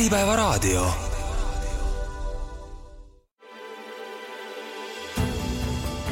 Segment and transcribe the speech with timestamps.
[0.00, 0.86] Äripäevaraadio.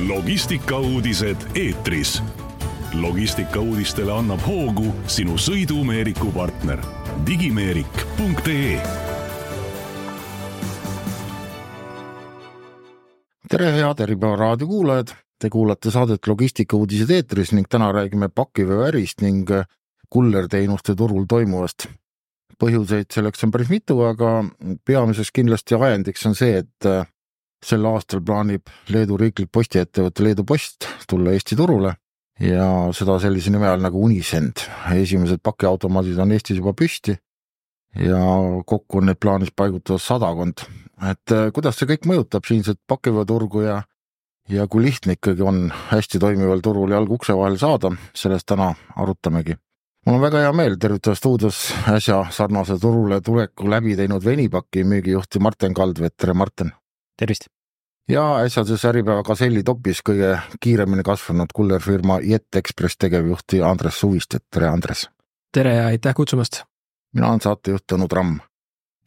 [0.08, 2.22] logistikauudised eetris.
[2.92, 6.82] logistikauudistele annab hoogu sinu sõidumeeriku partner
[7.26, 8.82] digimeerik.ee
[13.48, 19.48] tere, head Äripäeva raadio kuulajad, te kuulate saadet Logistikauudised eetris ning täna räägime pakiveoärist ning
[20.10, 21.88] kullerteenuste turul toimuvast.
[22.58, 24.42] Põhjuseid selleks on päris mitu, aga
[24.86, 26.88] peamiseks kindlasti ajendiks on see, et
[27.64, 31.94] sel aastal plaanib Leedu riiklik postiettevõte Leedu Post tulla Eesti turule
[32.40, 34.62] ja seda sellise nime all nagu Unisend.
[34.94, 37.16] esimesed pakiautomaadid on Eestis juba püsti
[37.98, 38.22] ja
[38.66, 40.62] kokku on neid plaanis paigutada sadakond.
[41.10, 43.82] et kuidas see kõik mõjutab siinset pakiveoturgu ja
[44.48, 49.58] ja kui lihtne ikkagi on hästi toimival turul jalg ukse vahele saada, sellest täna arutamegi
[50.08, 51.56] mul on väga hea meel tervitada stuudios
[51.92, 56.70] äsja sarnase turule tuleku läbi teinud venipaki müügijuhti Martin Kaldvet, tere Martin!
[57.18, 57.50] tervist!
[58.08, 64.70] ja äsjases Äripäeva Gazelli topis kõige kiiremini kasvanud kullerfirma Jet Express tegevjuhti Andres Suvistet, tere
[64.72, 65.10] Andres!
[65.52, 66.62] tere ja aitäh kutsumast!
[67.12, 68.40] mina olen saatejuht Tõnu Tramm.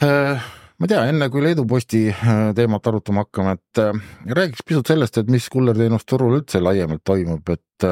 [0.06, 0.46] Äh,
[0.78, 4.06] ma ei tea, enne kui Leedu Posti äh, teemat arutama hakkame, et äh,
[4.38, 7.92] räägiks pisut sellest, et mis kullerteenusturul üldse laiemalt toimub, et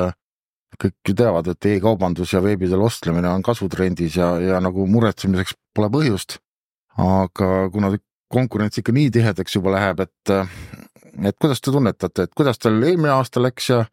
[0.79, 5.57] kõik ju teavad, et e-kaubandus ja veebi teel ostlemine on kasvutrendis ja, ja nagu muretsemiseks
[5.75, 6.37] pole põhjust.
[6.99, 7.93] aga kuna
[8.29, 10.33] konkurents ikka nii tihedaks juba läheb, et,
[11.25, 13.83] et kuidas te tunnetate, et kuidas teil eelmine aasta läks ja,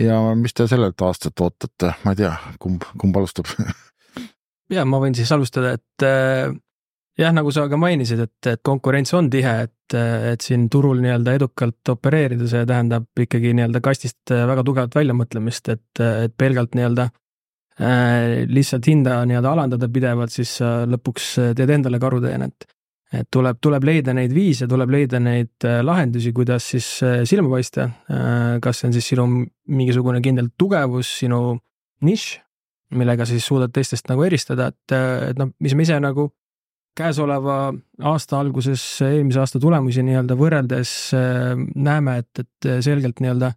[0.00, 3.50] ja mis te sellelt aastat ootate, ma ei tea, kumb, kumb alustab
[4.76, 6.08] ja ma võin siis alustada, et
[7.20, 9.96] jah, nagu sa ka mainisid, et, et konkurents on tihe, et,
[10.34, 16.02] et siin turul nii-öelda edukalt opereerida, see tähendab ikkagi nii-öelda kastist väga tugevat väljamõtlemist, et,
[16.02, 22.50] et pelgalt nii-öelda äh, lihtsalt hinda nii-öelda alandada pidevalt, siis sa lõpuks teed endale karuteene,
[22.50, 22.70] et
[23.14, 26.86] et tuleb, tuleb leida neid viise, tuleb leida neid lahendusi, kuidas siis
[27.30, 27.84] silma paista.
[28.58, 29.26] kas see on siis sinu
[29.70, 31.38] mingisugune kindel tugevus, sinu
[32.02, 32.32] nišš,
[32.98, 34.96] millega siis suudad teistest nagu eristada, et,
[35.30, 36.26] et noh, mis me ise nagu
[36.96, 37.58] käesoleva
[38.06, 40.92] aasta alguses eelmise aasta tulemusi nii-öelda võrreldes
[41.74, 43.52] näeme, et, et selgelt nii-öelda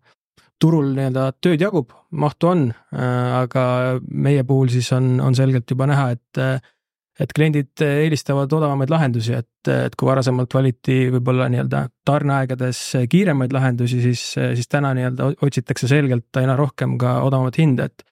[0.61, 2.63] turul nii-öelda tööd jagub, mahtu on,
[2.97, 3.63] aga
[4.09, 6.73] meie puhul siis on, on selgelt juba näha, et
[7.17, 14.01] et kliendid eelistavad odavamaid lahendusi, et, et kui varasemalt valiti võib-olla nii-öelda tarneaegades kiiremaid lahendusi,
[14.03, 18.05] siis, siis täna nii-öelda otsitakse selgelt aina rohkem ka odavamat hinda, et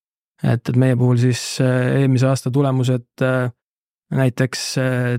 [0.43, 3.23] et, et meie puhul siis eelmise aasta tulemused
[4.15, 4.65] näiteks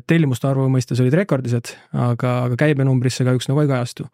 [0.08, 4.06] tellimuste arvu mõistes olid rekordilised, aga, aga käibenumbrisse kahjuks nagu ei kajastu.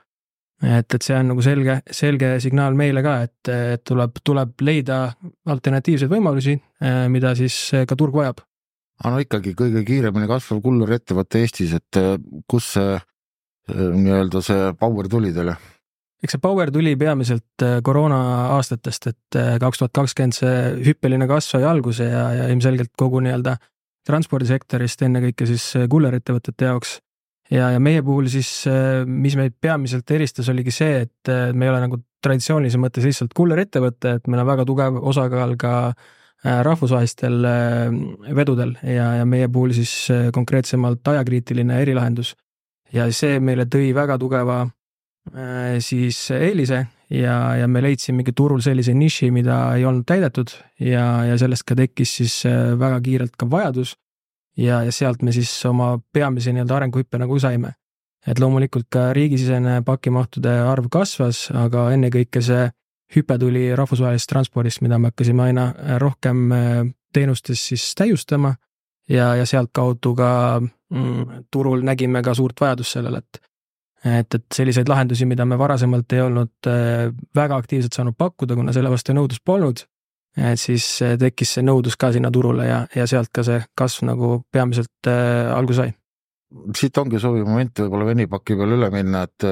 [0.62, 5.04] et, et see on nagu selge, selge signaal meile ka, et, et tuleb, tuleb leida
[5.46, 6.54] alternatiivseid võimalusi,
[7.10, 8.42] mida siis ka turg vajab
[9.02, 12.14] aga no ikkagi kõige kiiremini kasvav kullerettevõte Eestis, et äh,
[12.50, 13.04] kus see äh,
[13.74, 15.56] nii-öelda see power tuli teile?
[16.22, 18.20] eks see power tuli peamiselt äh, koroona
[18.58, 20.56] aastatest, et kaks tuhat kakskümmend see
[20.86, 23.56] hüppeline kasv sai alguse ja, ja ilmselgelt kogu nii-öelda
[24.08, 26.96] transpordisektorist ennekõike siis kullerettevõtete jaoks.
[27.50, 28.64] ja, ja meie puhul siis,
[29.06, 34.16] mis meid peamiselt eristas, oligi see, et me ei ole nagu traditsioonilise mõttes lihtsalt kullerettevõte,
[34.18, 36.10] et meil on väga tugev osakaal ka äh,
[36.42, 42.34] Äh, rahvusvahelistel äh, vedudel ja, ja meie puhul siis äh, konkreetsemalt ajakriitiline erilahendus.
[42.92, 44.66] ja see meile tõi väga tugeva
[45.80, 51.38] siis eelise ja, ja me leidsimegi turul sellise niši, mida ei olnud täidetud ja, ja
[51.40, 52.38] sellest ka tekkis siis
[52.78, 53.96] väga kiirelt ka vajadus.
[54.56, 57.74] ja, ja sealt me siis oma peamise nii-öelda arenguhüppe nagu saime.
[58.26, 62.70] et loomulikult ka riigisisene pakimahtude arv kasvas, aga ennekõike see
[63.16, 68.54] hüpe tuli rahvusvahelisest transpordist, mida me hakkasime aina äh, rohkem äh, teenustes siis täiustama
[69.08, 70.30] ja, ja sealtkaudu ka
[70.62, 73.42] mm, turul nägime ka suurt vajadust sellele, et
[74.04, 78.74] et, et selliseid lahendusi, mida me varasemalt ei olnud äh, väga aktiivselt saanud pakkuda, kuna
[78.74, 79.84] selle vastu nõudlust polnud,
[80.36, 80.86] et siis
[81.20, 85.52] tekkis see nõudlus ka sinna turule ja, ja sealt ka see kasv nagu peamiselt äh,
[85.52, 85.94] alguse sai.
[86.76, 89.48] siit ongi sobiv moment võib-olla venipaki peale üle minna, et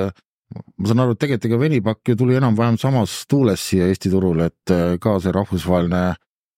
[0.50, 4.50] ma saan aru, et tegelikult ega venipakk ju tuli enam-vähem samas tuules siia Eesti turule,
[4.50, 6.02] et äh, ka see rahvusvaheline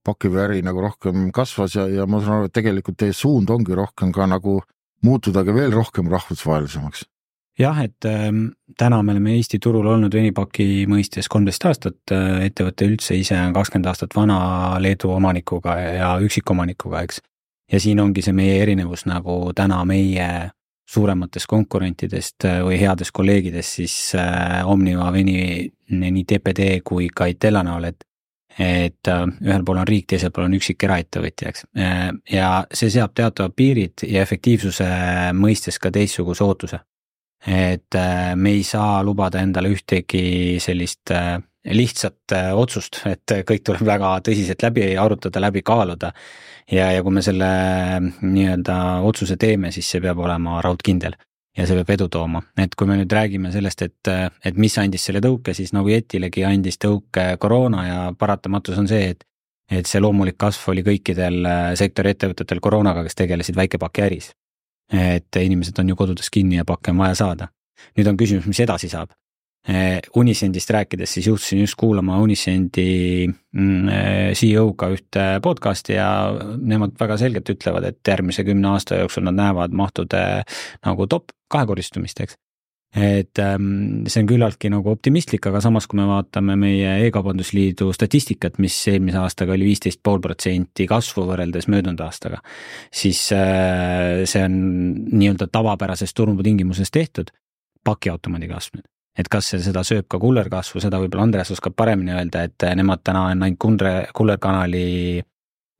[0.06, 4.12] pakiveoäri nagu rohkem kasvas ja, ja ma saan aru, et tegelikult teie suund ongi rohkem
[4.14, 4.60] ka nagu
[5.06, 7.04] muutudagi veel rohkem rahvusvahelisemaks.
[7.58, 8.30] Jah, et äh,
[8.78, 13.54] täna me oleme Eesti turul olnud venipaki mõistes kolmteist aastat, äh, ettevõte üldse ise on
[13.56, 14.38] kakskümmend aastat vana
[14.80, 17.20] Leedu omanikuga ja üksikomanikuga, eks.
[17.72, 20.28] ja siin ongi see meie erinevus nagu täna meie
[20.92, 27.64] suurematest konkurentidest äh, või headest kolleegidest siis äh, Omniva, Veni, nii TPD kui ka Itella
[27.66, 28.08] näol, et
[28.60, 31.62] et ühel pool on riik, teisel pool on üksik eraettevõtja, eks.
[32.28, 34.88] ja see seab teatavad piirid ja efektiivsuse
[35.32, 36.82] mõistes ka teistsuguse ootuse.
[37.46, 37.98] Et
[38.36, 41.10] me ei saa lubada endale ühtegi sellist
[41.62, 46.12] lihtsat otsust, et kõik tuleb väga tõsiselt läbi arutada, läbi kaaluda.
[46.70, 47.50] ja, ja kui me selle
[48.22, 51.14] nii-öelda otsuse teeme, siis see peab olema raudkindel
[51.56, 54.12] ja see peab edu tooma, et kui me nüüd räägime sellest, et,
[54.44, 59.12] et mis andis selle tõuke, siis nagu Jetilegi andis tõuke koroona ja paratamatus on see,
[59.12, 59.26] et
[59.72, 64.32] et see loomulik kasv oli kõikidel äh, sektori ettevõtetel koroonaga, kes tegelesid väikepakiäris.
[64.92, 67.48] Et inimesed on ju kodudes kinni ja pakke on vaja saada.
[67.98, 69.10] nüüd on küsimus, mis edasi saab.
[70.18, 73.90] Unisendist rääkides, siis juhtusin just kuulama Unisendi mm,
[74.34, 76.08] CEO-ga ühte podcast'i ja
[76.58, 80.22] nemad väga selgelt ütlevad, et järgmise kümne aasta jooksul nad näevad mahtude
[80.86, 82.38] nagu top kahekordistumist, eks.
[82.92, 88.58] Et ähm, see on küllaltki nagu optimistlik, aga samas, kui me vaatame meie E-kaubandusliidu statistikat,
[88.60, 92.42] mis eelmise aastaga oli viisteist pool protsenti kasvu võrreldes möödunud aastaga,
[92.92, 94.58] siis äh, see on
[95.08, 97.32] nii-öelda tavapärases turutingimuses tehtud
[97.84, 98.88] pakiautomaadi kasv nüüd.
[99.18, 103.02] Et kas see seda sööb ka kullerkasvu, seda võib-olla Andres oskab paremini öelda, et nemad
[103.04, 105.20] täna on ainult kuldre, kullerkanali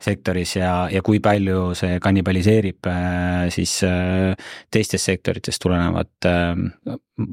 [0.03, 4.33] sektoris ja, ja kui palju see kannibaliseerib äh, siis äh,
[4.73, 6.57] teistest sektoritest tulenevat äh,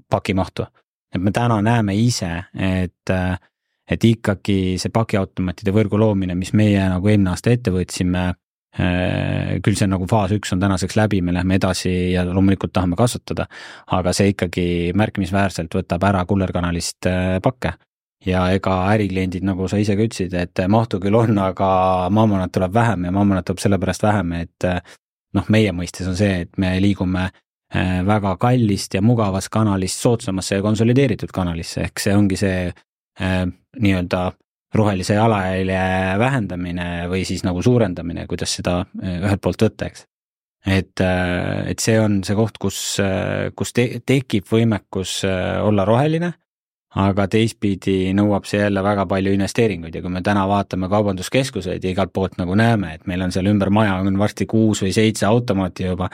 [0.10, 0.68] pakimahtu.
[1.16, 3.12] et me täna näeme ise, et,
[3.90, 8.28] et ikkagi see pakiautomaatide võrgu loomine, mis meie nagu eelmine aasta ette võtsime,
[9.66, 13.48] küll see nagu faas üks on tänaseks läbi, me lähme edasi ja loomulikult tahame kasvatada,
[13.98, 17.10] aga see ikkagi märkimisväärselt võtab ära kullerkanalist
[17.42, 17.74] pakke.
[18.26, 21.70] Ja ega ärikliendid, nagu sa ise ka ütlesid, et mahtu küll on, aga
[22.12, 24.82] maamonat tuleb vähem ja maamonat tuleb sellepärast vähem, et äh,
[25.38, 27.30] noh, meie mõistes on see, et me liigume
[27.70, 32.64] väga kallist ja mugavast kanalist soodsamasse ja konsolideeritud kanalisse, ehk see ongi see
[33.22, 34.22] nii-öelda
[34.74, 35.82] rohelise jalajälje
[36.20, 40.06] vähendamine või siis nagu suurendamine, kuidas seda eh, ühelt poolt võtta, eks.
[40.66, 46.34] et, eh, et see on see koht, kus, eh, kus te, tekib võimekus olla roheline,
[46.98, 51.94] aga teistpidi nõuab see jälle väga palju investeeringuid ja kui me täna vaatame kaubanduskeskuseid ja
[51.94, 55.28] igalt poolt nagu näeme, et meil on seal ümber maja on varsti kuus või seitse
[55.30, 56.10] automaati juba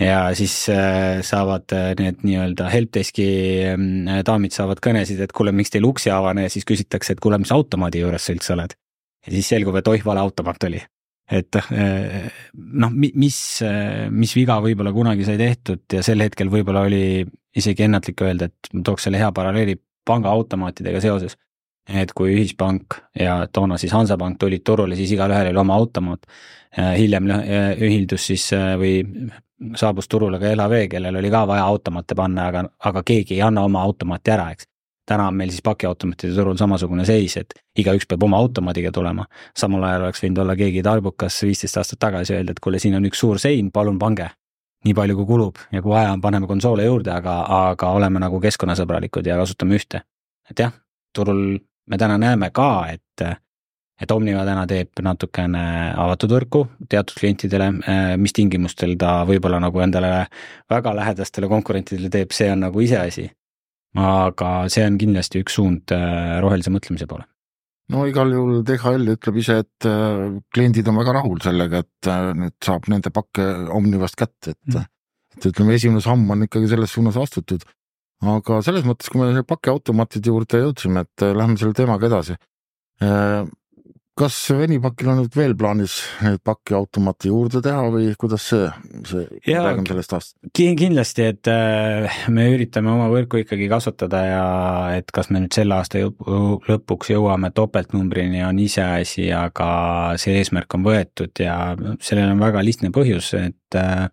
[0.00, 3.28] ja siis äh, saavad äh, need nii-öelda helpdeski
[3.76, 7.22] mm, daamid saavad kõnesid, et kuule, miks teil uksi ei avane ja siis küsitakse, et
[7.22, 8.74] kuule, mis automaadi juures sa üldse oled.
[9.26, 10.82] ja siis selgub, et oih, vale automaat oli.
[11.30, 13.40] et äh, noh, mis,
[14.10, 17.26] mis viga võib-olla kunagi sai tehtud ja sel hetkel võib-olla oli
[17.58, 19.78] isegi ennatlik öelda, et ma tooks selle hea paralleeli
[20.08, 21.36] pangaautomaatidega seoses
[21.88, 26.26] et kui Ühispank ja toona siis Hansapank tulid turule, siis igalühel oli oma automaat.
[26.98, 27.30] hiljem
[27.80, 29.00] ühildus siis või
[29.76, 33.64] saabus turule ka LHV, kellel oli ka vaja automaate panna, aga, aga keegi ei anna
[33.64, 34.68] oma automaati ära, eks.
[35.08, 39.24] täna on meil siis pakiautomaatide turul samasugune seis, et igaüks peab oma automaadiga tulema.
[39.56, 43.08] samal ajal oleks võinud olla keegi tarbukas viisteist aastat tagasi öelda, et kuule, siin on
[43.08, 44.28] üks suur sein, palun pange.
[44.86, 47.40] Nii palju, kui kulub ja kui vaja paneme konsoole juurde, aga,
[47.72, 50.02] aga oleme nagu keskkonnasõbralikud ja kasutame ühte.
[50.50, 50.72] et jah,
[51.14, 51.58] turul
[51.88, 53.28] me täna näeme ka, et
[53.98, 55.62] et Omniva täna teeb natukene
[55.98, 56.60] avatud võrku
[56.90, 60.12] teatud klientidele, äh, mis tingimustel ta võib-olla nagu endale
[60.70, 63.28] väga lähedastele konkurentidele teeb, see on nagu iseasi.
[63.98, 67.24] aga see on kindlasti üks suund äh, rohelise mõtlemise poole.
[67.94, 72.56] No igal juhul DHL ütleb ise, et äh, kliendid on väga rahul sellega, et nüüd
[72.64, 74.88] saab nende pakke Omnivast kätte, et mm.
[75.38, 77.64] et ütleme, esimene samm on ikkagi selles suunas astutud.
[78.24, 82.38] aga selles mõttes, kui me pakiautomaatide juurde jõudsime, et lähme selle teemaga edasi
[84.18, 88.66] kas Venipakil on nüüd veel plaanis neid pakiautomaate juurde teha või kuidas see,
[89.06, 90.36] see, räägime sellest aastast?
[90.58, 94.44] kindlasti, et äh, me üritame oma võrku ikkagi kasvatada ja
[94.98, 99.70] et kas me nüüd selle aasta lõpuks jõuame topeltnumbrini, on iseasi, aga
[100.20, 101.58] see eesmärk on võetud ja
[102.00, 104.08] sellel on väga lihtne põhjus, et äh,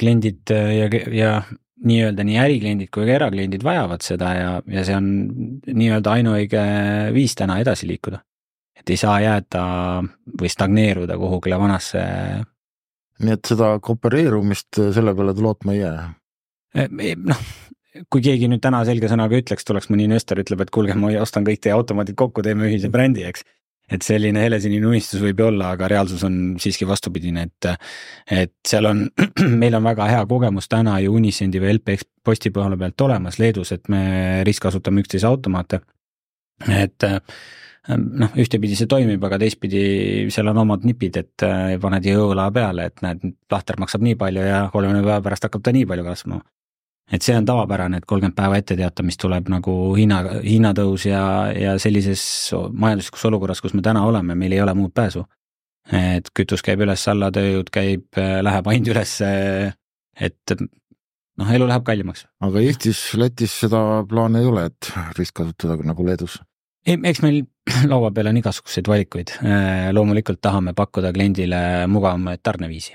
[0.00, 1.32] kliendid ja, ja
[1.84, 5.10] nii-öelda nii ärikliendid kui ka erakliendid vajavad seda ja, ja see on
[5.68, 6.62] nii-öelda ainuõige
[7.16, 8.22] viis täna edasi liikuda
[8.84, 9.64] et ei saa jääda
[10.40, 12.02] või stagneeruda kuhugile vanasse.
[13.24, 16.06] nii et seda koopereerumist selle peale te lootma ei jää?
[16.74, 17.40] E, noh,
[18.10, 21.46] kui keegi nüüd täna selge sõnaga ütleks, tuleks mõni investor, ütleb, et kuulge, ma ostan
[21.46, 23.46] kõik teie automaadid kokku, teeme ühise brändi, eks
[23.92, 27.68] et selline helesinine unistus võib ju olla, aga reaalsus on siiski vastupidine, et
[28.32, 29.04] et seal on,
[29.62, 33.72] meil on väga hea kogemus täna ju Unicendi või LPX posti poole pealt olemas Leedus,
[33.76, 35.80] et me ristkasutame üksteise automaate.
[36.72, 37.18] et Ehm,
[37.92, 39.84] noh, ühtepidi see toimib, aga teistpidi
[40.32, 44.44] seal on omad nipid, et äh, paned jõula peale, et näed, plahter maksab nii palju
[44.44, 46.40] ja kolmekümne päeva pärast hakkab ta nii palju kasvama.
[47.12, 52.22] et see on tavapärane, et kolmkümmend päeva etteteatamist tuleb nagu hinna, hinnatõus ja, ja sellises
[52.72, 55.26] majanduslikus olukorras, kus me täna oleme, meil ei ole muud pääsu.
[55.92, 59.18] et kütus käib üles-alla, tööjõud käib, läheb ainult üles,
[60.16, 60.54] et
[61.36, 62.24] noh, elu läheb kallimaks.
[62.40, 66.40] aga Eestis, Lätis seda plaani ei ole, et ristkasutada nagu Leedus?
[66.86, 67.44] ei, eks meil
[67.92, 69.32] laua peal on igasuguseid valikuid,
[69.92, 72.92] loomulikult tahame pakkuda kliendile mugavamaid tarneviisi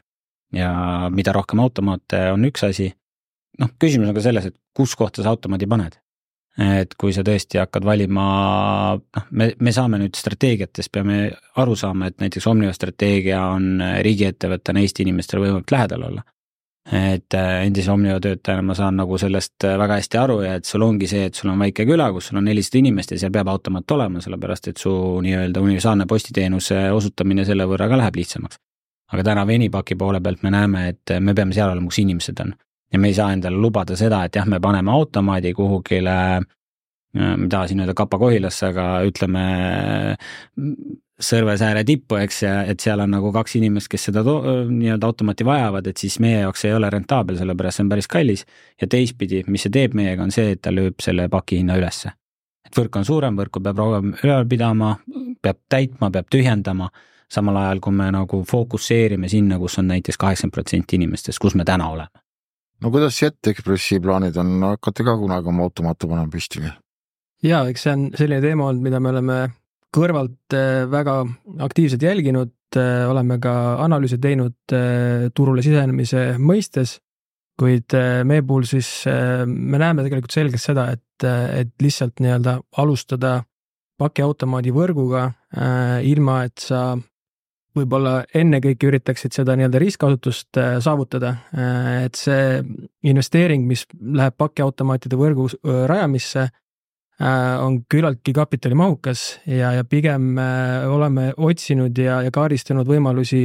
[0.54, 0.70] ja
[1.14, 2.90] mida rohkem automaate on üks asi
[3.60, 5.98] noh, küsimus on ka selles, et kus kohta sa automaadi paned.
[6.60, 8.24] et kui sa tõesti hakkad valima,
[9.00, 11.30] noh, me, me saame nüüd strateegiates, peame
[11.62, 16.26] aru saama, et näiteks Omniva strateegia on riigiettevõttena Eesti inimestele võimalikult lähedal olla.
[16.92, 20.66] Et äh, endise Omniva töötajana ma saan nagu sellest äh, väga hästi aru ja et
[20.66, 23.34] sul ongi see, et sul on väike küla, kus sul on nelisada inimest ja seal
[23.36, 24.92] peab automaat olema, sellepärast et su
[25.26, 28.58] nii-öelda universaalne postiteenuse osutamine selle võrra ka läheb lihtsamaks.
[29.14, 32.56] Aga täna Venipaki poole pealt me näeme, et me peame seal olema, kus inimesed on.
[32.94, 37.52] Ja me ei saa endale lubada seda, et jah, me paneme automaadi kuhugile, äh, ma
[37.54, 39.46] tahasin öelda Kapa-Kohilasse, aga ütleme
[41.20, 45.90] Sõrvesääre tippu, eks, ja et seal on nagu kaks inimest, kes seda nii-öelda automaati vajavad,
[45.92, 48.46] et siis meie jaoks ei ole rentaabel, sellepärast see on päris kallis.
[48.82, 52.14] ja teistpidi, mis see teeb meiega, on see, et ta lööb selle paki hinna ülesse.
[52.66, 54.96] et võrk on suurem, võrku peab rohkem üleval pidama,
[55.42, 56.90] peab täitma, peab tühjendama,
[57.28, 61.68] samal ajal kui me nagu fokusseerime sinna, kus on näiteks kaheksakümmend protsenti inimestest, kus me
[61.68, 62.24] täna oleme
[62.82, 66.72] no kuidas Jet Expressi plaanid on, hakkate ka kunagi oma automaate panema püsti või?
[67.44, 69.40] ja eks see on selline teema olnud, mida me oleme
[69.96, 71.24] kõrvalt äh, väga
[71.66, 73.54] aktiivselt jälginud, äh, oleme ka
[73.84, 77.00] analüüse teinud äh, turule sisenemise mõistes,
[77.60, 77.92] kuid
[78.24, 83.34] meie puhul siis me näeme tegelikult selgelt seda, et, et lihtsalt nii-öelda alustada
[84.00, 85.26] pakiautomaadi võrguga,
[86.08, 86.94] ilma et sa
[87.76, 91.34] võib-olla ennekõike üritaksid seda nii-öelda ristkasutust saavutada,
[92.06, 92.62] et see
[93.12, 95.50] investeering, mis läheb pakiautomaatide võrgu
[95.92, 96.48] rajamisse,
[97.20, 100.38] on küllaltki kapitalimahukas ja, ja pigem
[100.88, 103.42] oleme otsinud ja, ja kaardistanud võimalusi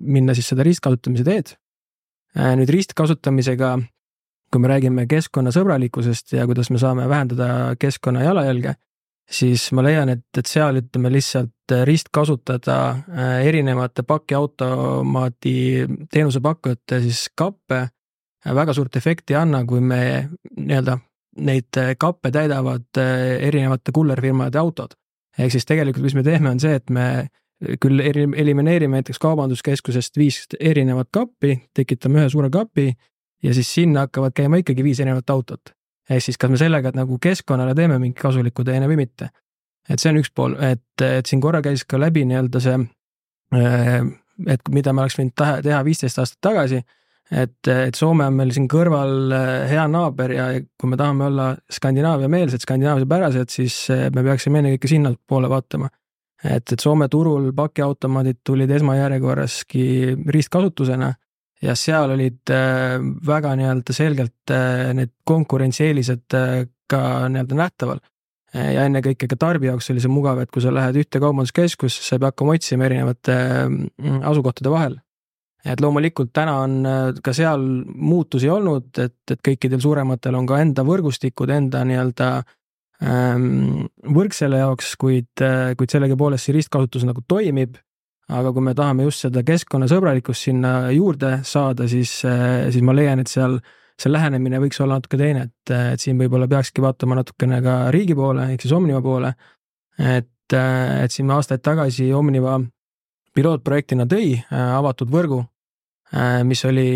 [0.00, 1.52] minna siis seda ristkasutamise teed.
[2.56, 3.74] nüüd ristkasutamisega,
[4.48, 8.78] kui me räägime keskkonnasõbralikkusest ja kuidas me saame vähendada keskkonna jalajälge
[9.30, 15.56] siis ma leian, et, et seal ütleme lihtsalt äh, ristkasutada äh, erinevate pakiautomaadi
[16.12, 20.00] teenusepakkujate siis kappe äh, väga suurt efekti ei anna, kui me
[20.56, 20.98] nii-öelda
[21.36, 24.94] neid kappe täidavad erinevate kullerfirmade autod.
[25.38, 27.28] ehk siis tegelikult, mis me teeme, on see, et me
[27.80, 32.90] küll elimineerime näiteks kaubanduskeskusest viis erinevat kappi, tekitame ühe suure kapi
[33.42, 35.76] ja siis sinna hakkavad käima ikkagi viis erinevat autot
[36.10, 39.30] ehk siis kas me sellega nagu keskkonnale teeme mingi kasuliku teene või mitte.
[39.88, 42.78] et see on üks pool, et, et siin korra käis ka läbi nii-öelda see,
[43.54, 44.06] äh,
[44.46, 46.80] et mida me oleks võinud teha viisteist aastat tagasi,
[47.30, 50.46] et, et Soome on meil siin kõrval äh, hea naaber ja
[50.78, 55.90] kui me tahame olla Skandinaavia-meelsed, Skandinaaviapärased, siis äh, me peaksime ennekõike sinnapoole vaatama.
[56.44, 59.86] et, et Soome turul pakiautomaadid tulid esmajärjekorraski
[60.30, 61.12] ristkasutusena
[61.62, 64.54] ja seal olid äh, väga nii-öelda selgelt
[64.94, 66.36] need konkurentsieelised
[66.86, 67.00] ka
[67.32, 68.04] nii-öelda nähtaval.
[68.56, 72.14] ja ennekõike ka tarbija jaoks oli see mugav, et kui sa lähed ühte kaubanduskeskusesse, sa
[72.16, 73.34] ei pea hakkama otsima erinevate
[74.30, 74.94] asukohtade vahel.
[75.66, 76.76] Et loomulikult täna on
[77.22, 82.28] ka seal muutusi olnud, et, et kõikidel suurematel on ka enda võrgustikud, enda nii-öelda
[83.02, 85.32] ähm, võrk selle jaoks, kuid,
[85.78, 87.76] kuid sellegipoolest see ristkasutus nagu toimib
[88.26, 93.30] aga kui me tahame just seda keskkonnasõbralikkust sinna juurde saada, siis, siis ma leian, et
[93.30, 93.60] seal
[93.96, 98.16] see lähenemine võiks olla natuke teine, et, et siin võib-olla peakski vaatama natukene ka riigi
[98.18, 99.32] poole, ehk siis Omniva poole.
[99.98, 102.58] et, et siin aastaid tagasi Omniva
[103.36, 105.40] pilootprojektina tõi avatud võrgu,
[106.46, 106.86] mis oli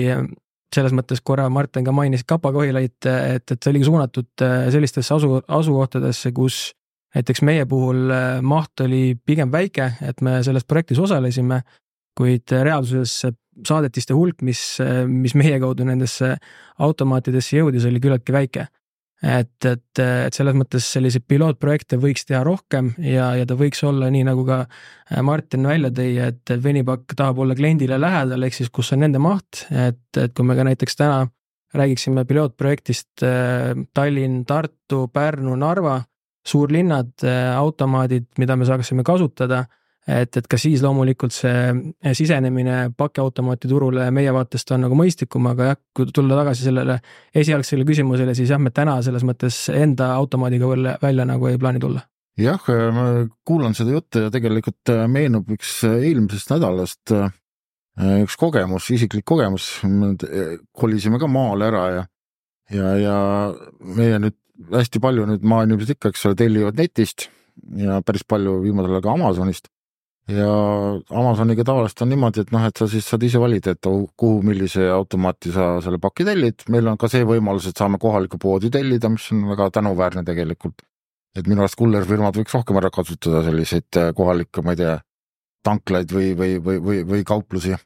[0.71, 6.31] selles mõttes korra Martin ka mainis Kapa-Kohilaid, et, et see oligi suunatud sellistesse asu, asukohtadesse,
[6.37, 6.61] kus
[7.15, 11.63] näiteks meie puhul äh, maht oli pigem väike, et me selles projektis osalesime,
[12.19, 13.33] kuid reaalsuses
[13.67, 16.37] saadetiste hulk, mis, äh, mis meie kaudu nendesse
[16.79, 18.69] automaatidesse jõudis, oli küllaltki väike.
[19.23, 24.09] Et, et, et selles mõttes selliseid pilootprojekte võiks teha rohkem ja, ja ta võiks olla
[24.13, 28.73] nii, nagu ka äh, Martin välja tõi, et Venipak tahab olla kliendile lähedal, ehk siis
[28.73, 31.25] kus on nende maht, et, et kui me ka näiteks täna
[31.77, 33.23] räägiksime pilootprojektist
[33.95, 36.01] Tallinn, Tartu, Pärnu, Narva
[36.47, 39.65] suurlinnad, äh, automaadid, mida me saaksime kasutada,
[40.07, 45.49] et, et ka siis loomulikult see äh, sisenemine pakiautomaati turule meie vaatest on nagu mõistlikum,
[45.53, 47.01] aga jah, kui tulla tagasi sellele
[47.35, 50.71] esialgsele küsimusele, siis jah, me täna selles mõttes enda automaadiga
[51.03, 52.05] välja, nagu ei plaani tulla
[52.41, 53.11] jah, ma
[53.47, 57.17] kuulan seda juttu ja tegelikult äh, meenub üks eelmisest nädalast
[58.01, 59.65] üks kogemus, isiklik kogemus,
[60.73, 62.05] kolisime ka maale ära ja
[62.71, 63.17] ja, ja
[63.97, 64.37] meie nüüd
[64.71, 67.29] hästi palju nüüd maainimesed ikka, eks ole, tellivad netist
[67.81, 69.71] ja päris palju viimasel ajal ka Amazonist.
[70.29, 70.51] Ja
[71.17, 74.87] Amazoniga tavaliselt on niimoodi, et noh, et sa siis saad ise valida, et kuhu, millise
[74.95, 79.11] automaati sa selle paki tellid, meil on ka see võimalus, et saame kohalikku poodi tellida,
[79.11, 80.83] mis on väga tänuväärne tegelikult.
[81.31, 84.97] et minu arust kullerfirmad võiks rohkem ära kasutada selliseid kohalikke, ma ei tea,
[85.63, 87.77] tanklaid või, või, või, või, või kauplusi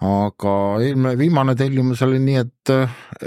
[0.00, 2.72] aga eelmine, viimane tellimus oli nii, et,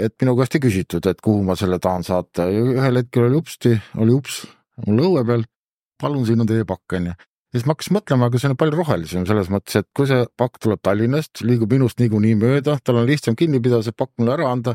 [0.08, 3.76] et minu käest ei küsitud, et kuhu ma selle tahan saata ühel hetkel oli upsti,
[4.02, 4.42] oli ups
[4.86, 5.46] mul õue peal,
[6.00, 7.14] palun, siin on teie pakk, onju.
[7.54, 10.58] Siis ma hakkasin mõtlema, aga see on palju rohelisem selles mõttes, et kui see pakk
[10.62, 14.50] tuleb Tallinnast, liigub minust niikuinii mööda, tal on lihtsam kinni pidada see pakk mulle ära
[14.50, 14.74] anda,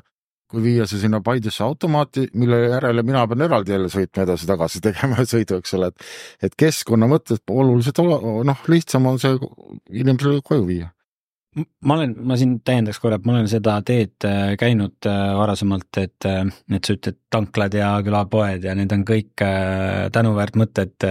[0.50, 5.26] kui viia see sinna Paidesse automaati, mille järele mina pean eraldi jälle sõitma edasi-tagasi tegema
[5.28, 9.36] sõidu, eks ole, et et keskkonna mõttes oluliselt noh, lihtsam on see
[9.92, 10.94] inimesele koju viia
[11.86, 15.88] ma olen, ma siin täiendaks korra, et ma olen seda teed äh, käinud äh, varasemalt,
[16.02, 16.42] et, äh,
[16.76, 19.44] et sa ütled tanklad ja külapoed ja need on kõik
[20.12, 21.06] tänuväärt mõtted.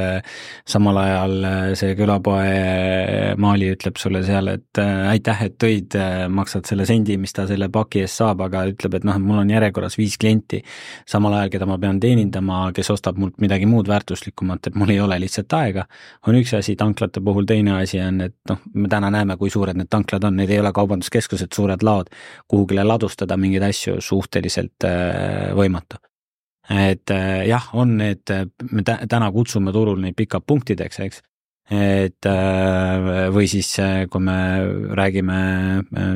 [0.67, 1.35] samal ajal
[1.79, 5.95] see külapoe maali ütleb sulle seal, et aitäh, et tõid,
[6.35, 9.39] maksad selle sendi, mis ta selle paki eest saab, aga ütleb, et noh, et mul
[9.45, 10.65] on järjekorras viis klienti.
[11.07, 15.01] samal ajal, keda ma pean teenindama, kes ostab mult midagi muud väärtuslikumat, et mul ei
[15.01, 15.87] ole lihtsalt aega.
[16.27, 19.79] on üks asi tanklate puhul, teine asi on, et noh, me täna näeme, kui suured
[19.79, 22.11] need tanklad on, need ei ole kaubanduskeskused, suured laod,
[22.49, 26.01] kuhugile ladustada mingeid asju suhteliselt äh, võimatu.
[26.69, 28.29] et äh, jah, on need,
[28.71, 31.23] me täna kutsume turul neid pickup punktideks, eks,
[31.73, 33.71] et äh, või siis,
[34.11, 34.39] kui me
[34.97, 35.39] räägime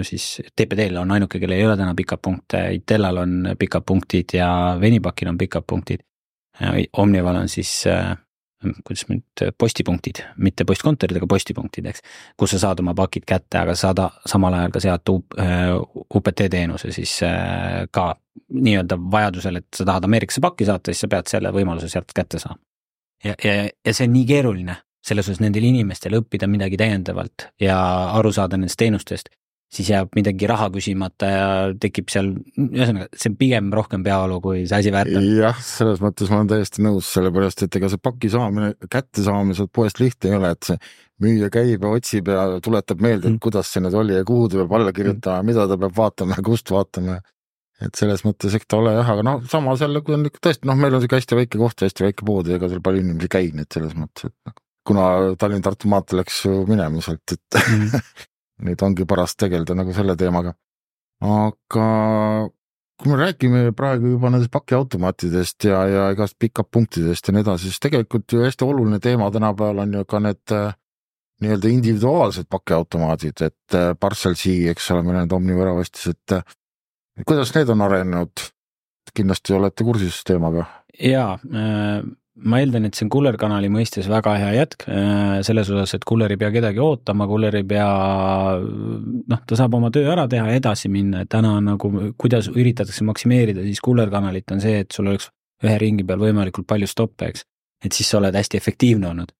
[0.08, 4.50] siis TPD-l on ainuke, kellel ei ole täna pickup punkte, Itellal on pickup punktid ja
[4.80, 6.04] Venipakil on pickup punktid.
[7.00, 7.80] Omnival on siis
[8.84, 12.04] kuidas nüüd, postipunktid, mitte postkontorid, aga postipunktid, eks.
[12.38, 17.18] kus sa saad oma pakid kätte, aga saad samal ajal ka sealt UPT teenuse siis
[17.26, 18.12] äh, ka
[18.52, 22.40] nii-öelda vajadusel, et sa tahad Ameerikasse pakki saata, siis sa pead selle võimaluse sealt kätte
[22.42, 22.60] saama.
[23.24, 27.78] ja, ja, ja see on nii keeruline, selles suhtes nendel inimestel õppida midagi täiendavalt ja
[28.18, 29.32] aru saada nendest teenustest
[29.72, 31.46] siis jääb midagi raha küsimata ja
[31.80, 32.28] tekib seal,
[32.60, 35.28] ühesõnaga, see on pigem rohkem peavalu, kui see asi väärt on.
[35.40, 39.72] jah, selles mõttes ma olen täiesti nõus, sellepärast et ega see paki saamine, kättesaamine sealt
[39.74, 40.80] poest lihtne ei ole, et see
[41.22, 43.42] müüja käib ja otsib ja tuletab meelde, et mm.
[43.44, 46.36] kuidas see nüüd oli ja kuhu ta peab alla kirjutama mm., mida ta peab vaatama
[46.36, 47.20] ja kust vaatama.
[47.82, 50.68] et selles mõttes, eks ta ole jah, aga noh, samas jälle, kui on ikka tõesti,
[50.68, 53.30] noh, meil on sihuke hästi väike koht, hästi väike pood ja ega seal palju inimesi
[53.30, 55.04] ei käi, nii et selles mõttes, et noh kuna
[55.38, 58.00] Tallinn-Tartu maantee läks ju minema sealt, et mm.
[58.62, 60.54] nüüd ongi paras tegeleda nagu selle teemaga.
[61.22, 61.86] aga
[63.02, 67.70] kui me räägime praegu juba nendest pakiautomaatidest ja, ja igast pickup punktidest ja nii edasi,
[67.70, 70.74] siis tegelikult ju hästi oluline teema tänapäeval on ju ka need äh,
[71.42, 76.44] nii-öelda individuaalsed pakiautomaadid, et äh, Parcel C, eks ole, meil need Omniva väravastis, et äh,
[77.26, 78.50] kuidas need on arenenud?
[79.12, 80.64] kindlasti olete kursis teemaga?
[81.52, 82.04] äh,,
[82.40, 86.06] ma eeldan, et see on Kuller kanali mõistes väga hea jätk äh, selles osas, et
[86.08, 87.88] Kuller ei pea kedagi ootama, Kuller ei pea,
[88.62, 92.48] noh, ta saab oma töö ära teha ja edasi minna, et täna on nagu, kuidas
[92.48, 95.28] üritatakse maksimeerida siis Kuller kanalit, on see, et sul oleks
[95.62, 97.44] ühe ringi peal võimalikult palju stoppe, eks.
[97.84, 99.36] et siis sa oled hästi efektiivne olnud.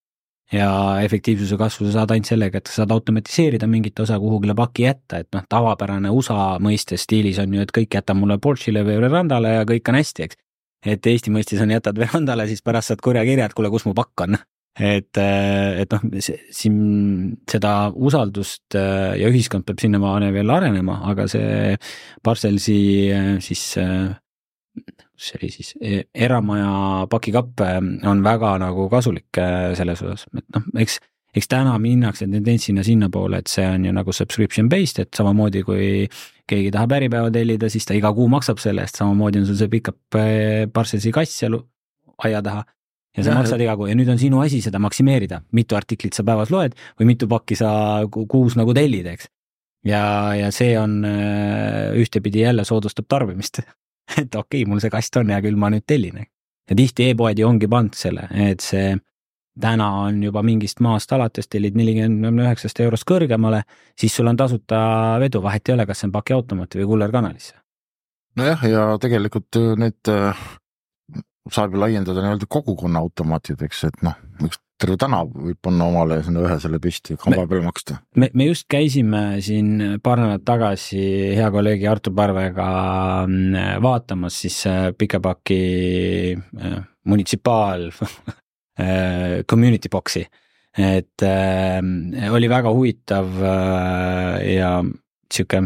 [0.53, 0.69] ja
[1.01, 5.23] efektiivsuse kasvu sa saad ainult sellega, et sa saad automatiseerida mingit osa kuhugile paki jätta,
[5.25, 9.55] et noh, tavapärane USA mõistes stiilis on ju, et kõik jäta mulle Porsche'ile või verandale
[9.57, 10.42] ja kõik on hästi, eks
[10.87, 13.95] et Eesti mõistes on, jätad verandale, siis pärast saad kurja kirja, et kuule, kus mu
[13.97, 14.39] pakk on.
[14.73, 16.77] et, et noh, siin
[17.51, 21.75] seda usaldust äh, ja ühiskond peab sinnamaani veel arenema, aga see
[22.25, 22.79] Parcelsi
[23.13, 23.67] äh, siis
[25.23, 27.61] see oli siis e, eramaja pakikapp
[28.09, 30.99] on väga nagu kasulik äh, selles osas, et noh, eks
[31.37, 35.89] eks täna minnakse tendentsina sinnapoole, et see on ju nagu subscription based, et samamoodi kui
[36.49, 39.73] keegi tahab Äripäeva tellida, siis ta iga kuu maksab selle eest, samamoodi on sul see
[39.73, 41.57] pickup eh, parcelsi kass seal
[42.27, 42.65] aia taha.
[43.17, 46.17] ja sa ja, maksad iga kuu ja nüüd on sinu asi seda maksimeerida, mitu artiklit
[46.17, 47.71] sa päevas loed või mitu pakki sa
[48.09, 49.31] kuus nagu tellid, eks.
[49.89, 50.03] ja,
[50.37, 53.63] ja see on eh, ühtepidi jälle soodustab tarbimist
[54.21, 56.21] et okei okay,, mul see kast on, hea küll, ma nüüd tellin.
[56.69, 58.93] ja tihti e-poed ju ongi pannud selle, et see
[59.61, 63.63] täna on juba mingist maast alates tellid nelikümmend üheksast eurost kõrgemale,
[63.99, 64.81] siis sul on tasuta
[65.21, 67.55] vedu, vahet ei ole, kas see on pakiautomaat või kullerkanalisse.
[68.37, 70.49] nojah, ja tegelikult äh, need äh,
[71.53, 76.41] saab ju laiendada nii-öelda kogukonna automaatideks, et noh, üks terve tänav võib panna omale sinna
[76.43, 78.01] ühe selle püsti, kamba peale maksta.
[78.17, 81.03] me, me just käisime siin paar nädalat tagasi
[81.37, 82.71] hea kolleegi Artur Parvega
[83.29, 85.61] mm, vaatamas siis äh, Pikapaki
[87.05, 88.33] munitsipaal Äh,
[89.49, 90.25] community box'i.
[90.73, 94.71] et äh, oli väga huvitav äh, ja
[95.33, 95.61] sihuke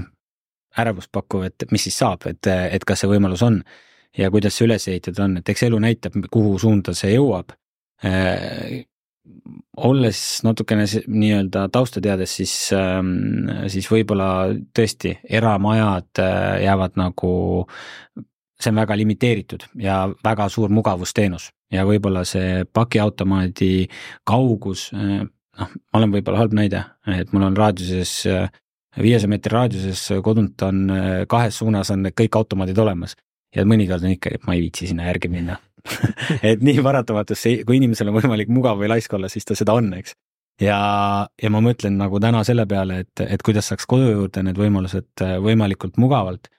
[0.77, 3.61] ärevust pakkuv, et mis siis saab, et, et kas see võimalus on
[4.19, 7.55] ja kuidas see üles ehitatud on, et eks elu näitab, kuhu suunda see jõuab
[8.05, 8.83] äh,
[9.77, 14.29] olles natukene nii-öelda tausta teades, siis, ähm, siis võib-olla
[14.77, 17.33] tõesti eramajad äh, jäävad nagu,
[18.61, 23.89] see on väga limiteeritud ja väga suur mugavusteenus ja võib-olla see pakiautomaadi
[24.25, 28.15] kaugus, noh, ma olen võib-olla halb näide, et mul on raadiuses,
[28.97, 30.87] viiesaja meetri raadiuses kodunt on
[31.29, 33.17] kahes suunas on kõik automaadid olemas
[33.57, 35.59] ja mõnikord on ikka, et ma ei viitsi sinna järgi minna
[36.51, 39.93] et nii paratamatus, kui inimesel on võimalik mugav või laisk olla, siis ta seda on,
[39.99, 40.17] eks.
[40.63, 40.79] ja,
[41.43, 45.25] ja ma mõtlen nagu täna selle peale, et, et kuidas saaks kodu juurde need võimalused
[45.45, 46.51] võimalikult mugavalt.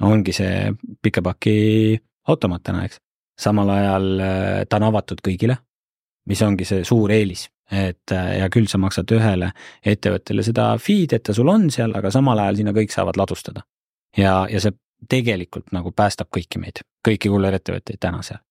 [0.00, 3.00] Ongi see pikepaki automaat täna, eks.
[3.40, 5.56] samal ajal äh, ta on avatud kõigile,
[6.28, 9.50] mis ongi see suur eelis, et äh, hea küll, sa maksad ühele
[9.84, 13.64] ettevõttele seda fee'd, et ta sul on seal, aga samal ajal sinna kõik saavad ladustada.
[14.16, 14.76] ja, ja see
[15.08, 18.42] tegelikult nagu päästab kõiki meid, kõiki kullerettevõtteid täna seal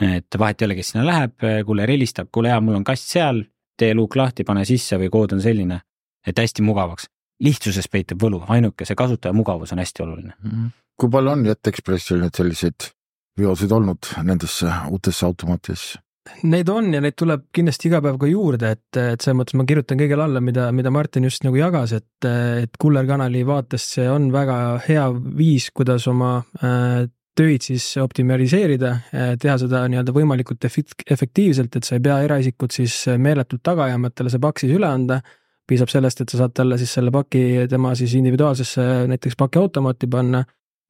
[0.00, 3.42] et vahet ei ole, kes sinna läheb, kuller helistab, kuule jaa, mul on kast seal,
[3.78, 5.80] tee luuk lahti, pane sisse või kood on selline,
[6.26, 7.08] et hästi mugavaks.
[7.42, 10.50] Lihtsuses peitub võlu, ainuke see kasutaja mugavus on hästi oluline mm.
[10.50, 10.74] -hmm.
[10.96, 12.90] kui palju on JetExpressil nüüd selliseid
[13.38, 16.02] veoseid olnud nendesse uutesse automaatidesse?
[16.42, 19.64] Neid on ja neid tuleb kindlasti iga päev ka juurde, et, et selles mõttes ma
[19.68, 24.32] kirjutan kõigele alla, mida, mida Martin just nagu jagas, et, et kullerkanali vaatest see on
[24.34, 24.56] väga
[24.88, 28.92] hea viis, kuidas oma äh, töid siis optimaliseerida,
[29.40, 34.16] teha seda nii-öelda võimalikult efektiivselt, et sa ei pea eraisikut siis meeletult taga ajama, et
[34.16, 35.20] talle see pakk siis üle anda.
[35.66, 40.44] Piisab sellest, et sa saad talle siis selle paki tema siis individuaalsesse näiteks pakiautomaati panna,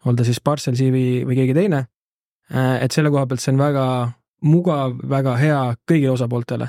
[0.06, 1.86] olda siis parcel CV või keegi teine.
[2.54, 3.86] et selle koha pealt see on väga
[4.46, 6.68] mugav, väga hea kõigile osapooltele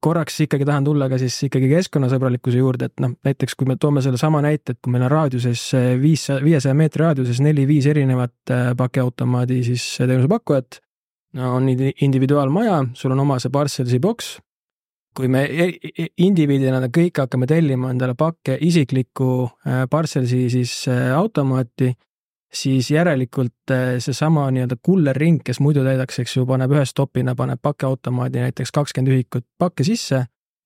[0.00, 4.00] korraks ikkagi tahan tulla ka siis ikkagi keskkonnasõbralikkuse juurde, et noh, näiteks kui me toome
[4.04, 5.66] sellesama näite, et kui meil on raadiuses
[6.00, 10.80] viis, viiesaja meetri raadiuses neli-viis erinevat äh, pakiautomaadi siis teenusepakkujat,
[11.36, 14.38] no on individuaalmaja, sul on oma see parcelsi boks,
[15.14, 21.12] kui me e-, e-, indiviidina kõik hakkame tellima endale pakke isiklikku äh, parcelsi siis äh,
[21.14, 21.92] automaati,
[22.54, 27.60] siis järelikult eh, seesama nii-öelda kullerring, kes muidu täidaks, eks ju, paneb ühe stopina, paneb
[27.62, 30.24] pakiautomaadi näiteks kakskümmend ühikut pakke sisse,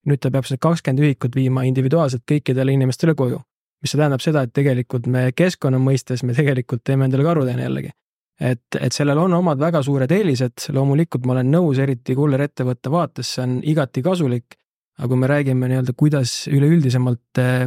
[0.08, 3.40] nüüd ta peab seda kakskümmend ühikut viima individuaalselt kõikidele inimestele koju.
[3.82, 7.92] mis see tähendab seda, et tegelikult me keskkonna mõistes me tegelikult teeme endale karuteene jällegi.
[8.40, 13.34] Et, et sellel on omad väga suured eelised, loomulikult ma olen nõus, eriti kullerettevõtte vaates,
[13.34, 14.58] see on igati kasulik,
[14.98, 17.64] aga kui me räägime nii-öelda, kuidas üleüldisemalt eh,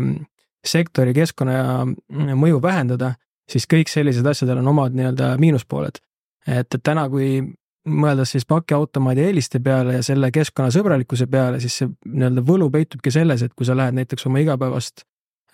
[0.67, 3.15] sektori keskkonna mõju vähendada,
[3.49, 5.99] siis kõik sellised asjadel on omad nii-öelda miinuspooled.
[6.47, 7.41] et, et täna, kui
[7.87, 13.41] mõeldes siis pakiautomaadi eeliste peale ja selle keskkonnasõbralikkuse peale, siis see nii-öelda võlu peitubki selles,
[13.41, 15.03] et kui sa lähed näiteks oma igapäevast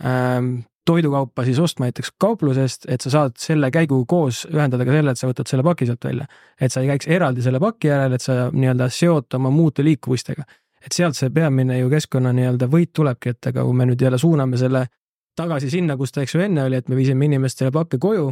[0.03, 5.13] ähm, toidukaupa siis ostma näiteks kauplusest, et sa saad selle käigu koos ühendada ka selle,
[5.13, 6.27] et sa võtad selle paki sealt välja.
[6.61, 10.43] et sa ei käiks eraldi selle paki järel, et sa nii-öelda seota oma muude liikuvustega.
[10.85, 14.17] et sealt see peamine ju keskkonna nii-öelda võit tulebki, et aga kui me nüüd jälle
[14.17, 14.85] suuname selle
[15.37, 18.31] tagasi sinna, kus ta, eks ju, enne oli, et me viisime inimestele pakke koju.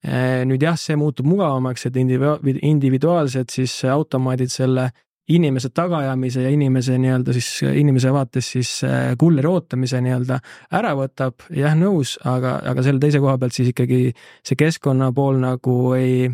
[0.00, 4.88] Eh, nüüd jah, see muutub mugavamaks, et individuaalsed siis automaadid selle
[5.30, 10.40] inimese tagaajamise ja inimese nii-öelda siis, inimese vaates siis eh, kulleri ootamise nii-öelda
[10.78, 15.38] ära võtab, jah, nõus, aga, aga selle teise koha pealt siis ikkagi see keskkonna pool
[15.42, 16.30] nagu ei,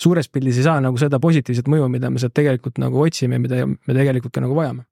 [0.00, 3.66] suures pildis ei saa nagu seda positiivset mõju, mida me sealt tegelikult nagu otsime, mida
[3.66, 4.86] me tegelikult ka nagu vajame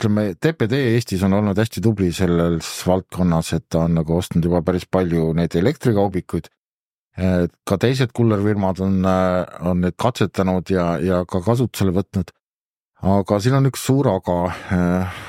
[0.00, 4.62] ütleme, TPD Eestis on olnud hästi tubli selles valdkonnas, et ta on nagu ostnud juba
[4.64, 6.48] päris palju neid elektrikaubikuid.
[7.68, 12.30] ka teised kullerfirmad on, on need katsetanud ja, ja ka kasutusele võtnud.
[13.02, 14.38] Aga siin on üks suur aga.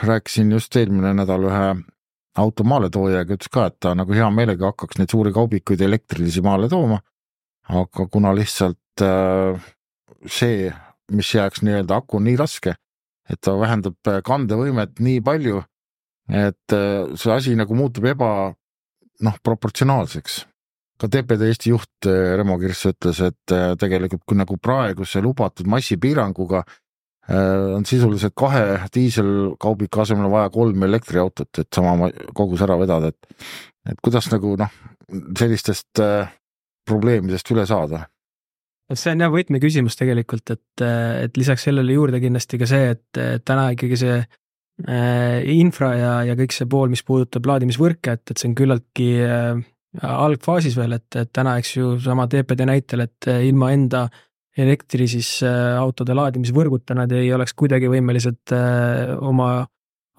[0.04, 1.66] rääkisin just eelmine nädal ühe
[2.42, 6.70] auto maaletoojaga, ütles ka, et ta nagu hea meelega hakkaks neid suuri kaubikuid elektrilisi maale
[6.70, 7.02] tooma.
[7.70, 9.04] aga kuna lihtsalt
[10.28, 10.72] see,
[11.12, 12.76] mis jääks nii-öelda aku nii raske
[13.32, 15.64] et ta vähendab äh, kandevõimet nii palju,
[16.30, 18.32] et äh, see asi nagu muutub eba
[19.22, 20.46] noh, proportsionaalseks.
[21.02, 26.64] ka TPD Eesti juht äh, Remo Kirss ütles, et tegelikult kui nagu praeguse lubatud massipiiranguga
[27.32, 33.52] on sisuliselt kahe diiselkaubiku asemel vaja kolm elektriautot, et sama kogus ära vedada, et
[33.90, 34.74] et kuidas nagu noh,
[35.40, 36.02] sellistest
[36.86, 38.04] probleemidest üle saada?
[38.92, 43.22] Et see on jah võtmeküsimus tegelikult, et, et lisaks sellele juurde kindlasti ka see, et
[43.48, 44.18] täna ikkagi see
[44.88, 49.08] äh, infra ja, ja kõik see pool, mis puudutab laadimisvõrke, et, et see on küllaltki
[49.26, 49.62] äh,
[50.08, 54.06] algfaasis veel, et, et täna, eks ju, sama TPD näitel, et äh, ilma enda
[54.58, 59.62] elektri siis äh, autode laadimisvõrguta nad ei oleks kuidagi võimelised äh, oma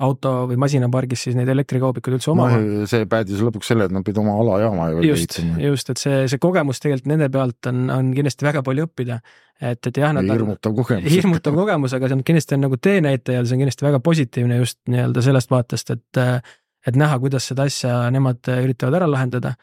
[0.03, 2.87] auto või masinapargis siis neid elektrikaubikuid üldse omama no,.
[2.91, 6.41] see päädis lõpuks selle, et nad pidid oma alajaama ju just, just, et see, see
[6.43, 9.19] kogemus tegelikult nende pealt on, on kindlasti väga palju õppida.
[9.61, 11.13] et, et jah, nad hirmutav kogemus.
[11.17, 14.81] hirmutav kogemus, aga see on kindlasti on nagu teenäitajal, see on kindlasti väga positiivne just
[14.91, 16.23] nii-öelda sellest vaatest, et
[16.83, 19.55] et näha, kuidas seda asja nemad üritavad ära lahendada.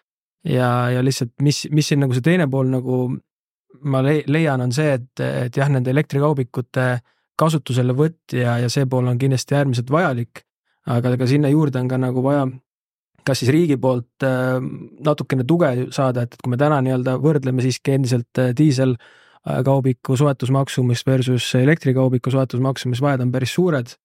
[0.45, 3.09] ja, ja lihtsalt, mis, mis siin nagu see teine pool nagu
[3.81, 6.87] ma leian, on see, et, et jah, nende elektrikaubikute
[7.39, 10.43] kasutuselevõtt ja, ja see pool on kindlasti äärmiselt vajalik.
[10.89, 12.47] aga ka sinna juurde on ka nagu vaja
[13.29, 14.57] kas siis riigi poolt äh,
[15.05, 21.07] natukene tuge saada, et, et kui me täna nii-öelda võrdleme siiski endiselt äh, diiselkaubiku soetusmaksumist
[21.07, 23.95] versus elektrikaubiku soetusmaksumist, vajad on päris suured.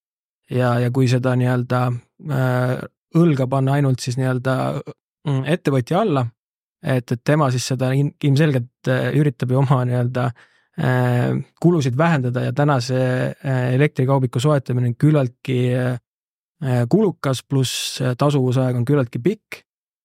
[0.51, 2.77] ja, ja kui seda nii-öelda äh,
[3.17, 4.55] õlga panna ainult siis nii-öelda
[5.29, 6.27] mm, ettevõtja alla,
[6.85, 12.53] et, et tema siis seda ilmselgelt üritab ju oma nii-öelda äh, Äh, kulusid vähendada ja
[12.53, 16.01] täna see äh, elektrikaubiku soetamine on küllaltki äh,
[16.91, 19.61] kulukas, pluss tasuvusaeg on küllaltki pikk.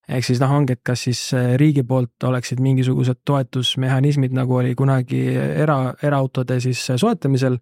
[0.10, 1.20] ehk siis noh, ongi, et kas siis
[1.58, 7.58] riigi poolt oleksid mingisugused toetusmehhanismid, nagu oli kunagi era, eraautode siis soetamisel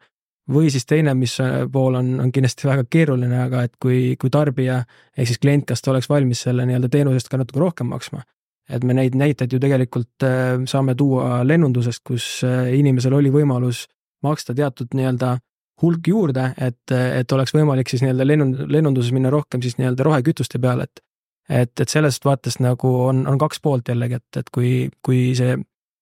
[0.51, 1.38] või siis teine, mis
[1.71, 4.82] pool on, on kindlasti väga keeruline, aga et kui, kui tarbija
[5.15, 8.23] ehk siis klient, kas ta oleks valmis selle nii-öelda teenuse eest ka natuke rohkem maksma
[8.69, 13.86] et me neid näiteid ju tegelikult äh, saame tuua lennundusest, kus äh, inimesel oli võimalus
[14.25, 15.38] maksta teatud nii-öelda
[15.82, 20.60] hulk juurde, et, et oleks võimalik siis nii-öelda lennund-, lennunduses minna rohkem siis nii-öelda rohekütuste
[20.60, 21.03] peale, et
[21.47, 24.71] et, et sellest vaatest nagu on, on kaks poolt jällegi, et, et kui,
[25.06, 25.56] kui see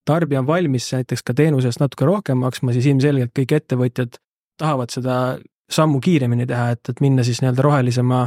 [0.05, 4.17] tarbija on valmis näiteks ka teenuse eest natuke rohkem maksma, siis ilmselgelt kõik ettevõtjad
[4.57, 5.19] tahavad seda
[5.71, 8.23] sammu kiiremini teha, et, et minna siis nii-öelda rohelisema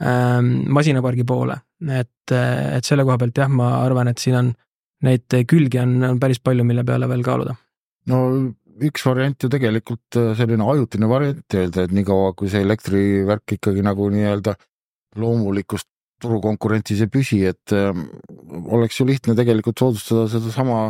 [0.00, 4.54] ähm, masinapargi poole et, et selle koha pealt jah, ma arvan, et siin on
[5.06, 7.54] neid külgi on, on päris palju, mille peale veel kaaluda.
[8.10, 8.22] no
[8.88, 13.84] üks variant ju tegelikult äh, selline ajutine variant öelda, et niikaua kui see elektrivärk ikkagi
[13.86, 14.54] nagu nii-öelda
[15.18, 15.86] loomulikus
[16.22, 17.92] turukonkurentsis ei püsi, et äh,
[18.74, 20.88] oleks ju lihtne tegelikult soodustada sedasama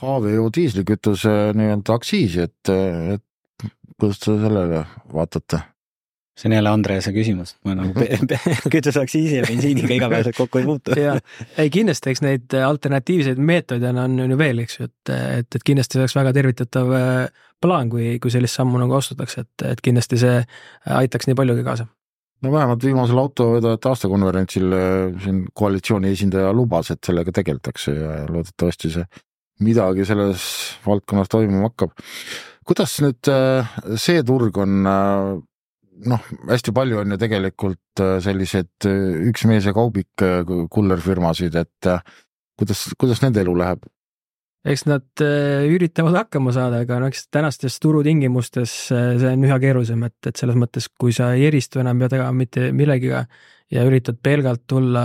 [0.00, 2.72] HVO diislikütuse nii-öelda aktsiisi, et,
[3.16, 5.62] et kuidas te sellele vaatate?
[6.36, 8.06] See on jälle Andrease küsimus, ma nagu
[8.74, 10.96] kütuseaktsiisi ja bensiiniga igapäevaselt kokku ei puutu.
[11.58, 15.66] ei kindlasti, eks neid alternatiivseid meetodeid on, on ju veel, eks ju, et, et, et
[15.66, 19.84] kindlasti see oleks väga tervitatav äh, plaan, kui, kui sellist sammu nagu astutakse, et, et
[19.84, 20.40] kindlasti see
[20.98, 21.88] aitaks nii paljugi kaasa.
[22.44, 28.92] no vähemalt viimasel autovedajate aastakonverentsil äh, siin koalitsiooni esindaja lubas, et sellega tegeldakse ja loodetavasti
[28.98, 29.08] see
[29.64, 30.44] midagi selles
[30.84, 31.96] valdkonnas toimuma hakkab.
[32.68, 34.84] kuidas nüüd äh, see turg on
[36.04, 41.56] noh, hästi palju on ju tegelikult äh, selliseid äh, üks mees ja kaubik äh, kullerfirmasid,
[41.56, 41.90] et
[42.58, 43.86] kuidas, kuidas nende elu läheb?
[44.66, 50.16] eks nad üritavad hakkama saada, aga no eks tänastes turutingimustes see on üha keerulisem, et,
[50.26, 53.20] et selles mõttes, kui sa ei eristu enam ja tegema mitte millegiga
[53.70, 55.04] ja üritad pelgalt tulla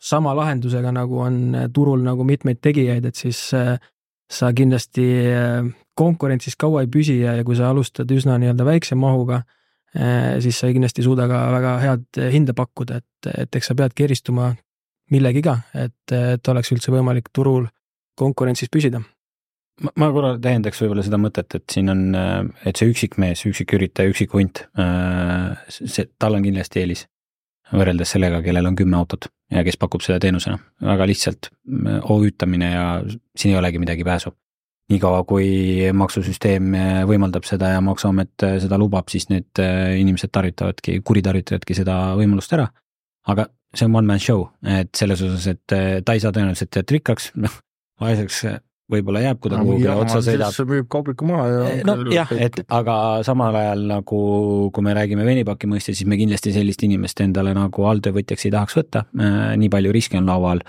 [0.00, 1.36] sama lahendusega, nagu on
[1.76, 5.04] turul nagu mitmeid tegijaid, et siis sa kindlasti
[5.92, 9.42] konkurentsis kaua ei püsi ja, ja kui sa alustad üsna nii-öelda väikse mahuga
[9.94, 14.08] siis sa kindlasti ei suuda ka väga head hinda pakkuda, et, et eks sa peadki
[14.08, 14.52] eristuma
[15.12, 17.68] millegiga, et, et oleks üldse võimalik turul
[18.18, 19.02] konkurentsis püsida.
[19.82, 22.04] ma, ma korra täiendaks võib-olla seda mõtet, et siin on,
[22.64, 27.06] et see üksikmees, üksiküritaja, üksikhunt, äh, see, tal on kindlasti eelis
[27.74, 30.58] võrreldes sellega, kellel on kümme autot ja kes pakub seda teenusena.
[30.84, 31.50] väga lihtsalt
[32.10, 32.86] OÜ-tamine ja
[33.36, 34.34] siin ei olegi midagi pääsu
[34.92, 35.48] niikaua, kui
[35.96, 36.74] maksusüsteem
[37.08, 42.68] võimaldab seda ja Maksuamet seda lubab, siis need äh, inimesed tarvitavadki, kuritarvitavadki seda võimalust ära.
[43.26, 45.64] aga see on one man show, et selles osas, et
[46.04, 47.54] ta ei saa tõenäoliselt jääda rikkaks, noh,
[48.00, 48.44] vaeseks
[48.92, 50.56] võib-olla jääb, kui ta kuhugi otsa sõidab.
[50.68, 51.60] müüb kaubiku maha ja.
[51.70, 54.18] Eh, nojah, et aga samal ajal nagu,
[54.74, 58.76] kui me räägime venipaki mõistes, siis me kindlasti sellist inimest endale nagu alltöövõtjaks ei tahaks
[58.80, 59.06] võtta.
[59.16, 60.60] Eh, nii palju riske on laual,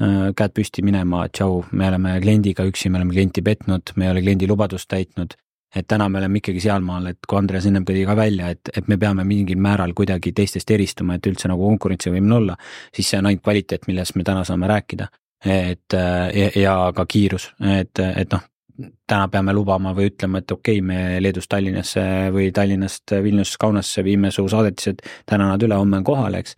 [0.00, 4.14] eh, käed püsti minema, tšau, me oleme kliendiga üksi, me oleme klienti petnud, me ei
[4.14, 5.36] ole kliendi lubadust täitnud
[5.76, 8.86] et täna me oleme ikkagi sealmaal, et kui Andres ennem tõi ka välja, et, et
[8.88, 12.56] me peame mingil määral kuidagi teistest eristuma, et üldse nagu konkurentsivõimeline olla,
[12.88, 15.10] siis see on ainult kvaliteet, millest me täna saame rääkida
[15.44, 18.42] et ja, ja ka kiirus, et, et noh,
[18.78, 22.02] täna peame lubama või ütlema, et okei okay,, me Leedust Tallinnasse
[22.34, 26.56] või Tallinnast Vilniusest Kaunasse viime su saadetised täna nad üle, homme on kohal, eks.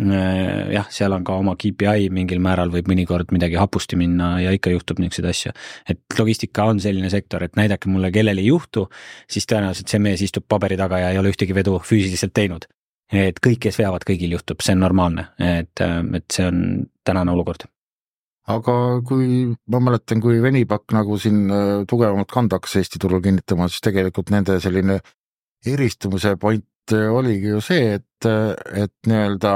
[0.00, 4.72] jah, seal on ka oma KPI, mingil määral võib mõnikord midagi hapusti minna ja ikka
[4.72, 5.52] juhtub niisuguseid asju.
[5.92, 8.86] et logistika on selline sektor, et näidake mulle, kellel ei juhtu,
[9.28, 12.64] siis tõenäoliselt see mees istub paberi taga ja ei ole ühtegi vedu füüsiliselt teinud.
[13.12, 16.64] et kõik, kes veavad, kõigil juhtub, see on normaalne, et, et see on
[17.04, 17.66] tänane olukord
[18.50, 18.74] aga
[19.06, 23.84] kui ma mäletan, kui Venipak nagu siin äh, tugevamalt kanda hakkas Eesti turul kinnitama, siis
[23.84, 25.00] tegelikult nende selline
[25.66, 28.26] eristumise point oligi ju see, et,
[28.74, 29.52] et nii-öelda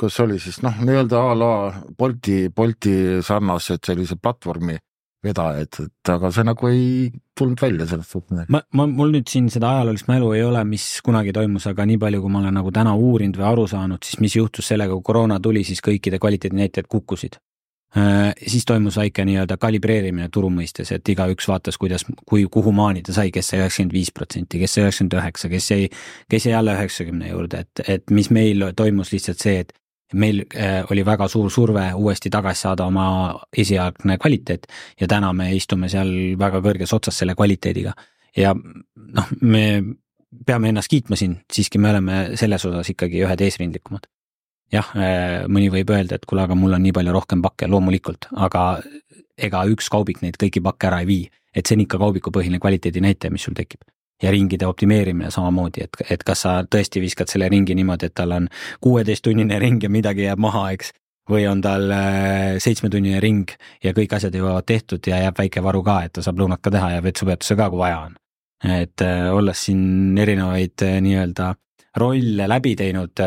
[0.00, 1.52] kas oli siis noh, nii-öelda a la
[1.98, 4.76] Bolti, Bolti sarnased sellise platvormi
[5.24, 8.52] vedajaid, et aga see nagu ei tulnud välja sellest suhtes midagi.
[8.54, 12.00] ma, ma, mul nüüd siin seda ajaloolist mälu ei ole, mis kunagi toimus, aga nii
[12.00, 15.08] palju, kui ma olen nagu täna uurinud või aru saanud, siis mis juhtus sellega, kui
[15.12, 17.40] koroona tuli, siis kõikide kvaliteedinäitajad kukkusid.
[17.90, 23.02] Äh, siis toimus väike nii-öelda kalibreerimine turu mõistes, et igaüks vaatas, kuidas, kui, kuhu maani
[23.02, 25.88] ta sai, kes sai üheksakümmend viis protsenti, kes sai üheksakümmend üheksa, kes jäi,
[26.30, 29.74] kes jäi alla üheksakümne juurde, et, et mis meil toimus lihtsalt see, et
[30.14, 33.06] meil äh, oli väga suur surve uuesti tagasi saada oma
[33.56, 34.66] esialgne kvaliteet
[35.00, 37.94] ja täna me istume seal väga kõrges otsas selle kvaliteediga.
[38.36, 39.82] ja noh, me
[40.46, 44.06] peame ennast kiitma siin, siiski me oleme selles osas ikkagi ühed eesrindlikumad.
[44.72, 48.30] jah, äh, mõni võib öelda, et kuule, aga mul on nii palju rohkem pakke, loomulikult,
[48.36, 48.82] aga
[49.38, 53.32] ega üks kaubik neid kõiki pakke ära ei vii, et see on ikka kaubikupõhine kvaliteedinäitaja,
[53.34, 53.82] mis sul tekib
[54.22, 58.34] ja ringide optimeerimine samamoodi, et, et kas sa tõesti viskad selle ringi niimoodi, et tal
[58.36, 58.48] on
[58.84, 60.92] kuueteisttunnine ring ja midagi jääb maha, eks.
[61.30, 63.50] või on tal äh, seitsmetunnine ring
[63.84, 66.72] ja kõik asjad jõuavad tehtud ja jääb väike varu ka, et ta saab lõunat ka
[66.74, 68.16] teha ja vetsupeatuse ka, kui vaja on.
[68.64, 71.54] et äh, olles siin erinevaid äh, nii-öelda
[71.96, 73.18] rolle läbi teinud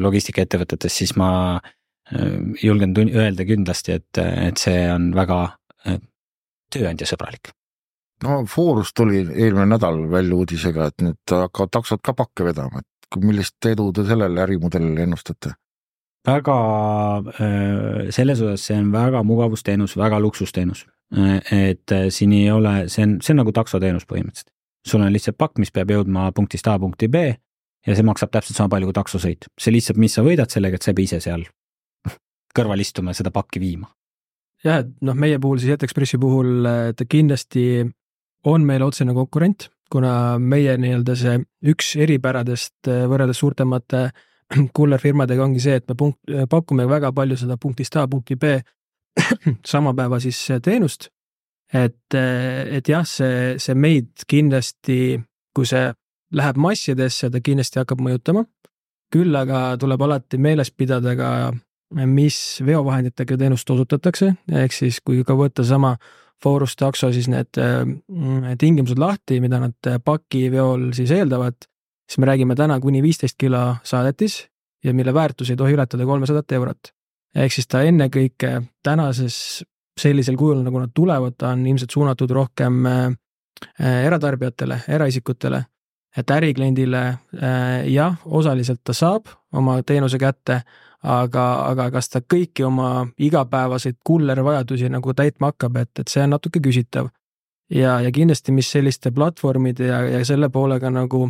[0.00, 1.58] logistikaettevõtetes, siis ma
[2.62, 5.40] julgen öelda kindlasti, et, et see on väga
[6.70, 7.50] tööandjasõbralik
[8.22, 13.20] no Forus tuli eelmine nädal välja uudisega, et nüüd hakkavad taksod ka pakke vedama, et
[13.22, 15.54] millist edu te sellele ärimudelile ennustate?
[16.24, 16.56] väga,
[17.40, 20.86] äh, selles osas see on väga mugavusteenus, väga luksusteenus.
[21.16, 24.50] Äh, et äh, siin ei ole, see on, see on nagu taksoteenus põhimõtteliselt.
[24.86, 27.26] sul on lihtsalt pakk, mis peab jõudma punktist A punkti B
[27.86, 29.48] ja see maksab täpselt sama palju kui taksosõit.
[29.60, 31.44] see lihtsalt, mis sa võidad sellega, et sa ei pea ise seal
[32.56, 33.88] kõrval istuma ja seda pakki viima
[34.64, 37.84] jah, et noh, meie puhul siis Jet-Expressi puhul ta kindlasti
[38.44, 41.38] on meil otsene konkurent, kuna meie nii-öelda see
[41.70, 44.06] üks eripäradest eh, võrreldes suurtemate
[44.76, 48.56] kullerfirmadega ongi see, et me punkt, eh, pakume väga palju seda punktist A punkti B
[49.72, 51.10] sama päeva siis eh, teenust.
[51.74, 55.16] et, et jah, see, see meid kindlasti,
[55.56, 55.88] kui see
[56.36, 58.44] läheb massidesse, ta kindlasti hakkab mõjutama.
[59.14, 61.30] küll aga tuleb alati meeles pidada ka,
[61.94, 65.94] mis veovahenditega teenust osutatakse, ehk siis kui ka võtta sama
[66.42, 71.56] Forus takso siis need mm, tingimused lahti, mida nad äh, pakiveol siis eeldavad,
[72.08, 74.42] siis me räägime täna kuni viisteist kilo saadetis
[74.84, 76.92] ja mille väärtus ei tohi ületada kolmesadat eurot.
[77.34, 79.64] ehk siis ta ennekõike tänases
[80.00, 83.04] sellisel kujul, nagu nad tulevad, ta on ilmselt suunatud rohkem äh,
[83.80, 85.64] äh, eratarbijatele, eraisikutele,
[86.16, 87.00] et ärikliendile
[87.90, 90.60] jah, osaliselt ta saab oma teenuse kätte,
[91.04, 96.34] aga, aga kas ta kõiki oma igapäevaseid kullervajadusi nagu täitma hakkab, et, et see on
[96.36, 97.10] natuke küsitav.
[97.70, 101.28] ja, ja kindlasti, mis selliste platvormide ja, ja selle poolega nagu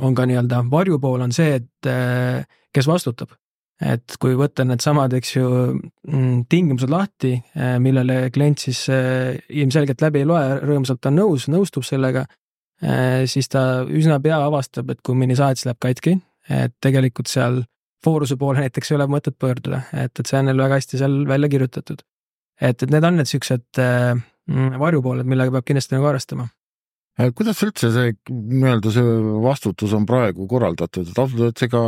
[0.00, 1.90] on ka nii-öelda varjupool, on see, et
[2.74, 3.34] kes vastutab.
[3.84, 5.48] et kui võtta needsamad, eks ju,
[6.08, 7.34] mm, tingimused lahti,
[7.82, 12.22] millele klient siis ilmselgelt läbi ei loe, rõõmsalt on nõus, nõustub sellega,
[13.26, 16.14] siis ta üsna pea avastab, et kui mõni saadetis läheb katki,
[16.48, 17.64] et tegelikult seal
[18.04, 21.22] Fooruse poole näiteks ei ole mõtet pöörduda, et, et see on neil väga hästi seal
[21.28, 22.04] välja kirjutatud.
[22.60, 24.12] et, et need on need siuksed äh,
[24.78, 26.48] varjupooled, millega peab kindlasti nagu arvestama.
[27.20, 31.86] Äh, kuidas üldse see nii-öelda see vastutus on praegu korraldatud, et ausalt öeldes ega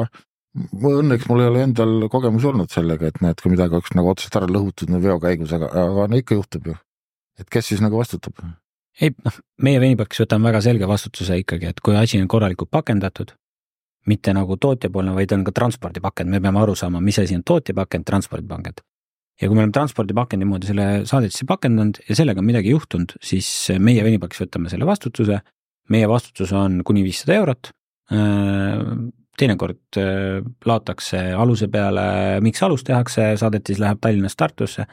[0.56, 4.38] õnneks mul ei ole endal kogemusi olnud sellega, et näed, kui midagi oleks nagu otseselt
[4.40, 6.76] ära lõhutud veo käigus, aga, aga no ikka juhtub ju.
[7.38, 8.38] et kes siis nagu vastutab?
[9.00, 13.34] ei noh, meie Veinipakis võtame väga selge vastutuse ikkagi, et kui asi on korralikult pakendatud,
[14.10, 18.06] mitte nagu tootjapoolne, vaid on ka transpordipakend, me peame aru saama, mis asi on tootjapakend,
[18.08, 18.82] transpordipakend.
[19.36, 23.48] ja kui me oleme transpordipakend niimoodi selle saadetisse pakendanud ja sellega on midagi juhtunud, siis
[23.82, 25.40] meie Venipakis võtame selle vastutuse.
[25.88, 27.72] meie vastutus on kuni viissada eurot.
[29.36, 29.98] teinekord
[30.64, 34.86] laotakse aluse peale, miks alus tehakse, saadetis läheb Tallinnast Tartusse.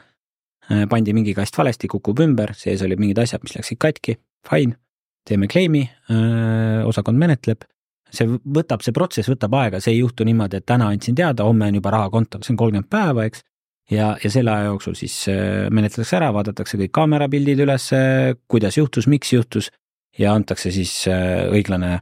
[0.88, 4.16] pandi mingi kast valesti, kukub ümber, sees olid mingid asjad, mis läksid katki,
[4.48, 4.76] fine,
[5.24, 5.88] teeme claim'i,
[6.84, 7.64] osakond menetleb
[8.16, 11.68] see võtab, see protsess võtab aega, see ei juhtu niimoodi, et täna andsin teada, homme
[11.70, 13.44] on juba raha kontol, see on kolmkümmend päeva, eks.
[13.90, 17.90] ja, ja selle aja jooksul siis äh, menetletakse ära, vaadatakse kõik kaamerapildid üles,
[18.50, 19.70] kuidas juhtus, miks juhtus
[20.18, 21.98] ja antakse siis äh, õiglane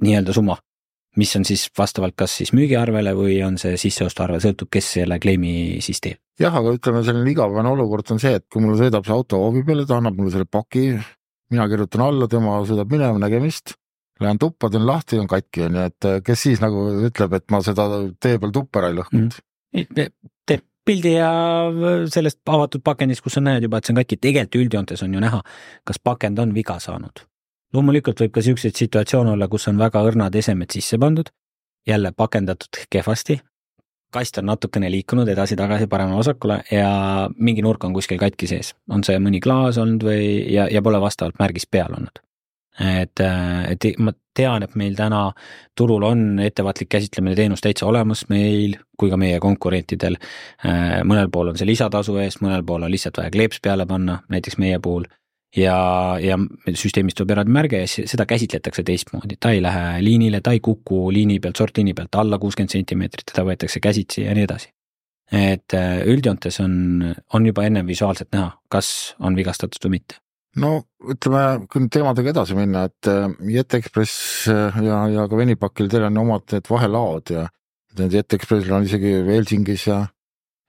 [0.00, 0.56] nii-öelda summa,
[1.16, 5.80] mis on siis vastavalt kas siis müügiarvele või on see sisseostuarve, sõltub, kes selle claim'i
[5.84, 6.20] siis teeb.
[6.40, 9.64] jah, aga ütleme, selline igavene olukord on see, et kui mul sõidab see auto hoovi
[9.66, 10.88] peale, ta annab mulle selle paki,
[11.52, 13.76] mina kirjutan alla, tema sõidab minema, nägemist
[14.20, 17.46] Lähen tuppa, teen lahti, on katki, on ju, et äh, kes siis nagu ütleb, et
[17.50, 17.88] ma seda
[18.20, 20.12] tee peal tuppa ära ei lõhkunud mm..
[20.46, 21.32] teeb pildi ja
[22.12, 25.22] sellest avatud pakendist, kus sa näed juba, et see on katki, tegelikult üldjoontes on ju
[25.22, 25.42] näha,
[25.88, 27.24] kas pakend on viga saanud.
[27.72, 31.30] loomulikult võib ka siukseid situatsioone olla, kus on väga õrnad esemed sisse pandud,
[31.88, 33.38] jälle pakendatud kehvasti,
[34.12, 36.90] kast on natukene liikunud edasi-tagasi paremale-vasakule ja
[37.38, 41.00] mingi nurk on kuskil katki sees, on see mõni klaas olnud või, ja, ja pole
[41.00, 42.20] vastavalt märgis peal olnud.
[42.80, 45.26] Et, et ma tean, et meil täna
[45.76, 50.16] turul on ettevaatlik käsitlemine teenus täitsa olemas meil kui ka meie konkurentidel.
[51.04, 54.56] mõnel pool on see lisatasu eest, mõnel pool on lihtsalt vaja kleeps peale panna, näiteks
[54.58, 55.04] meie puhul
[55.56, 55.76] ja,
[56.22, 56.38] ja
[56.74, 61.04] süsteemist tuleb eraldi märge ja seda käsitletakse teistmoodi, ta ei lähe liinile, ta ei kuku
[61.12, 64.72] liini pealt, sortliini pealt alla kuuskümmend sentimeetrit, teda võetakse käsitsi ja nii edasi.
[65.32, 66.74] et äh, üldjoontes on,
[67.32, 70.18] on juba ennem visuaalselt näha, kas on vigastatud või mitte.
[70.60, 70.72] No
[71.08, 76.08] ütleme, kui nüüd teemadega edasi minna, et äh, JetExpress äh, ja, ja ka Venipakil, teil
[76.08, 77.46] on omad need vahelaod ja
[77.98, 80.02] need JetExpressil on isegi Helsingis ja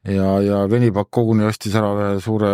[0.07, 2.53] ja, ja Venipak koguni ostis ära ühe suure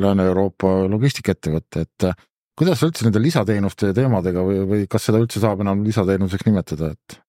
[0.00, 2.16] Lääne-Euroopa logistikaettevõtte, et äh,
[2.58, 7.20] kuidas üldse nende lisateenuste teemadega või, või kas seda üldse saab enam lisateenuseks nimetada, et?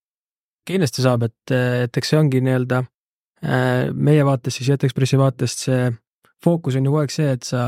[0.66, 2.82] kindlasti saab, et, et eks see ongi nii-öelda
[3.94, 5.82] meie vaates siis JetExpressi vaatest see
[6.44, 7.66] fookus on ju kogu aeg see, et sa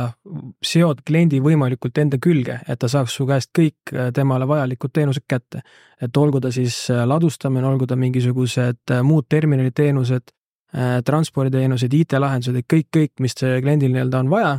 [0.65, 5.27] seod kliendi võimalikult enda külge, et ta saaks su käest kõik äh, temale vajalikud teenused
[5.29, 5.63] kätte.
[6.01, 10.31] et olgu ta siis ladustamine, olgu ta mingisugused muud terminaliteenused,
[10.77, 14.51] Äh, transporditeenused, IT-lahendused, et kõik, kõik, mis kliendil nii-öelda on vaja,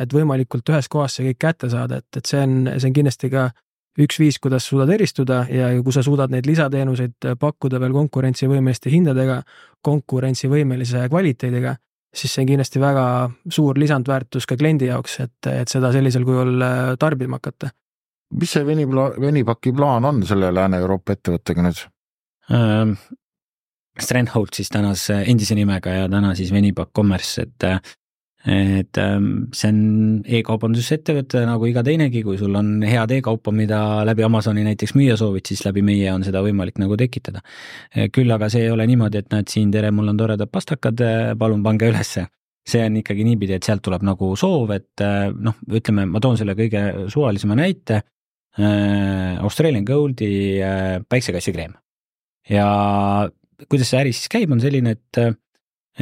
[0.00, 3.28] et võimalikult ühes kohas see kõik kätte saada, et, et see on, see on kindlasti
[3.34, 3.42] ka
[4.00, 9.42] üks viis, kuidas suudad eristuda ja kui sa suudad neid lisateenuseid pakkuda veel konkurentsivõimeliste hindadega,
[9.84, 11.76] konkurentsivõimelise kvaliteediga,
[12.18, 13.04] siis see on kindlasti väga
[13.54, 17.70] suur lisandväärtus ka kliendi jaoks, et, et seda sellisel kujul äh, tarbima hakata.
[18.40, 21.86] mis see Venipla-, Venipaki plaan on selle Lääne-Euroopa ettevõttega nüüd?
[22.52, 22.98] Ähm,
[23.98, 27.66] Strandhold siis tänas endise nimega ja täna siis Venipak Commerce, et
[28.46, 29.78] et ähm, see on
[30.22, 35.48] e-kaubandusettevõte nagu iga teinegi, kui sul on head e-kaupa, mida läbi Amazoni näiteks müüa soovid,
[35.50, 37.42] siis läbi meie on seda võimalik nagu tekitada.
[38.14, 41.02] küll aga see ei ole niimoodi, et näed siin, tere, mul on toredad pastakad,
[41.38, 42.28] palun pange ülesse.
[42.68, 45.02] see on ikkagi niipidi, et sealt tuleb nagu soov, et
[45.34, 48.02] noh, ütleme, ma toon selle kõige suvalisema näite.
[48.58, 50.58] Australian Goldi
[51.08, 51.76] päiksekassikreem
[52.50, 52.66] ja
[53.68, 55.38] kuidas see äri siis käib, on selline, et,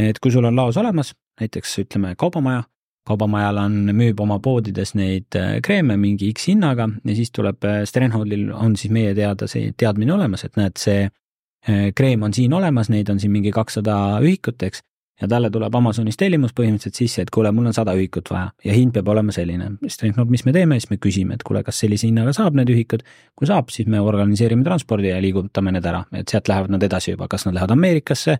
[0.08, 2.64] et kui sul on laos olemas, näiteks ütleme kaubamaja,
[3.06, 7.84] kaubamajal on, müüb oma poodides neid äh, kreeme mingi X hinnaga ja siis tuleb äh,
[7.86, 12.54] Stenholdil on siis meie teada see teadmine olemas, et näed, see äh, kreem on siin
[12.56, 14.82] olemas, neid on siin mingi kakssada ühikut, eks.
[15.16, 18.74] Ja talle tuleb Amazonist tellimus põhimõtteliselt sisse, et kuule, mul on sada ühikut vaja ja
[18.76, 19.70] hind peab olema selline.
[19.86, 22.34] siis ta ütleb, no mis me teeme, siis me küsime, et kuule, kas sellise hinnaga
[22.36, 23.06] saab need ühikud.
[23.32, 27.14] kui saab, siis me organiseerime transpordi ja liigutame need ära, et sealt lähevad nad edasi
[27.14, 28.36] juba, kas nad lähevad Ameerikasse,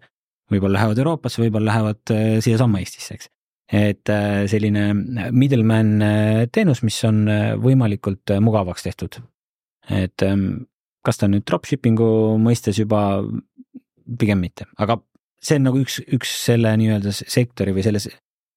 [0.53, 3.31] võib-olla lähevad Euroopasse, võib-olla lähevad äh, siiasamma Eestisse, eks.
[3.73, 4.87] et äh, selline
[5.35, 7.25] middleman äh, teenus, mis on
[7.63, 9.21] võimalikult mugavaks tehtud.
[9.91, 10.67] et ähm,
[11.07, 13.23] kas ta nüüd dropshipping'u mõistes juba,
[14.19, 14.99] pigem mitte, aga
[15.43, 18.03] see on nagu üks, üks selle nii-öelda sektori või selle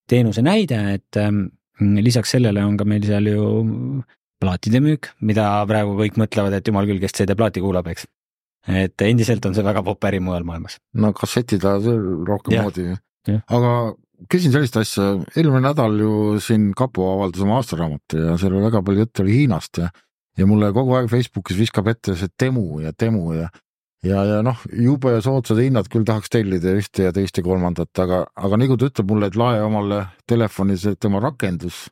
[0.10, 3.44] teenuse näide, et ähm, lisaks sellele on ka meil seal ju
[4.40, 8.08] plaatide müük, mida praegu kõik mõtlevad, et jumal küll, kes CD-plaati kuulab, eks.
[8.68, 10.80] Et endiselt on see väga popp äri mujal maailmas.
[10.94, 12.66] no kassetid ajavad rohkem ja.
[12.68, 12.90] moodi.
[13.48, 13.72] aga
[14.30, 18.84] küsin sellist asja, eelmine nädal ju siin kapo avaldas oma aastaraamatu ja seal oli väga
[18.84, 19.90] palju juttu oli Hiinast ja
[20.40, 23.50] ja mulle kogu aeg Facebookis viskab ette see Temu ja Temu ja
[24.06, 28.24] ja, ja noh, jube soodsad hinnad küll tahaks tellida ühte ja teist ja kolmandat, aga,
[28.36, 31.88] aga nii kui ta ütleb mulle, et lae omale telefoni see tema rakendus,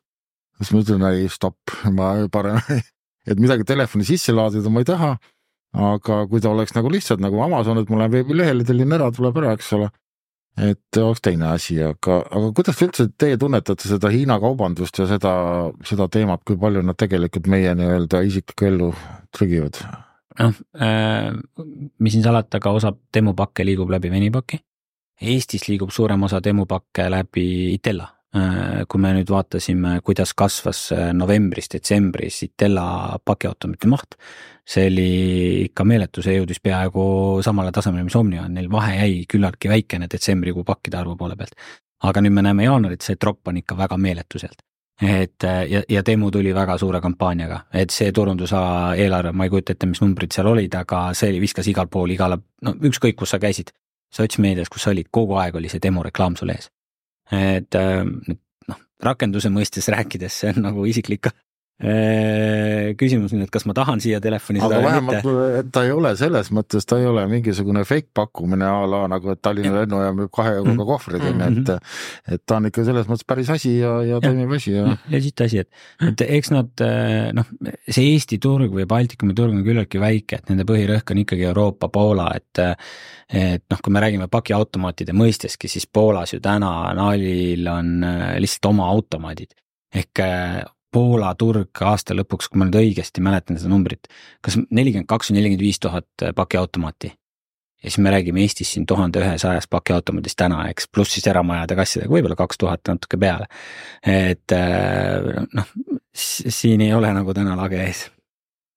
[0.56, 2.60] siis ma ütlen ei, stopp, ma parem
[3.30, 5.16] et midagi telefoni sisse laadida ma ei taha.
[5.76, 9.36] Aga kui ta oleks nagu lihtsalt nagu Amazon, et ma lähen veebilehele, tellin ära, tuleb
[9.42, 9.90] ära, eks ole.
[10.58, 15.32] et oleks teine asi, aga, aga kuidas üldse teie tunnetate seda Hiina kaubandust ja seda,
[15.86, 18.92] seda teemat, kui palju nad tegelikult meie nii-öelda isiklikku ellu
[19.36, 19.78] trügivad?
[20.38, 21.32] noh äh,,
[21.98, 24.60] mis siin salata, ka osa demopakke liigub läbi Venipaki.
[25.18, 28.06] Eestis liigub suurem osa demopakke läbi Itella.
[28.88, 34.16] Kui me nüüd vaatasime, kuidas kasvas äh, novembris-detsembris Itella pakiautomati maht,
[34.68, 35.10] see oli
[35.68, 37.02] ikka meeletu, see jõudis peaaegu
[37.44, 41.54] samale tasemele, mis Omniva, neil vahe jäi küllaltki väikene detsembrikuu pakkide arvu poole pealt.
[42.02, 44.62] aga nüüd me näeme jaanuarit, see tropp on ikka väga meeletu sealt
[45.02, 49.72] et ja, ja Teemu tuli väga suure kampaaniaga, et see turundusala eelarve, ma ei kujuta
[49.72, 53.38] ette, mis numbrid seal olid, aga see viskas igal pool igale, no ükskõik, kus sa
[53.42, 53.70] käisid,
[54.14, 56.70] sotsmeedias, kus sa olid, kogu aeg oli see Teemu reklaam sul ees.
[57.34, 61.30] Et noh, rakenduse mõistes rääkides, see on nagu isiklik
[62.98, 65.92] küsimus nüüd, et kas ma tahan siia telefoni aga seda või vähemalt et ta ei
[65.94, 70.16] ole selles mõttes, ta ei ole mingisugune fake pakkumine a la nagu, et Tallinna lennujaam
[70.18, 70.88] müüb kahe euroga Mhm.
[70.88, 71.60] kohvreid onju, Mhm.
[71.60, 75.40] et et ta on ikka selles mõttes päris asi ja, ja toimiv asi ja legit
[75.40, 75.68] asi, et,
[76.02, 76.70] et eks nad
[77.34, 77.44] noh,
[77.88, 81.88] see Eesti turg või Baltikumi turg on küllaltki väike, et nende põhirõhk on ikkagi Euroopa,
[81.88, 82.58] Poola, et
[83.28, 88.66] et noh, kui me räägime pakiautomaatide mõisteski, siis Poolas ju täna Nalil on äh, lihtsalt
[88.72, 89.52] oma automaadid.
[89.94, 94.08] ehk äh, Poola turg aasta lõpuks, kui ma nüüd õigesti mäletan seda numbrit,
[94.44, 97.12] kas nelikümmend kaks või nelikümmend viis tuhat pakiautomaati.
[97.82, 102.10] ja siis me räägime Eestis siin tuhande ühesajast pakiautomaadist täna, eks, pluss siis eramajade kassidega
[102.10, 103.46] võib-olla kaks tuhat natuke peale.
[104.02, 105.74] et äh, noh,
[106.14, 108.08] siin ei ole nagu täna lage ees.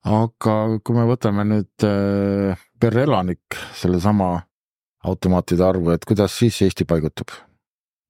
[0.03, 4.41] aga kui me võtame nüüd äh, per elanik sellesama
[5.03, 7.31] automaatide arvu, et kuidas siis Eesti paigutub?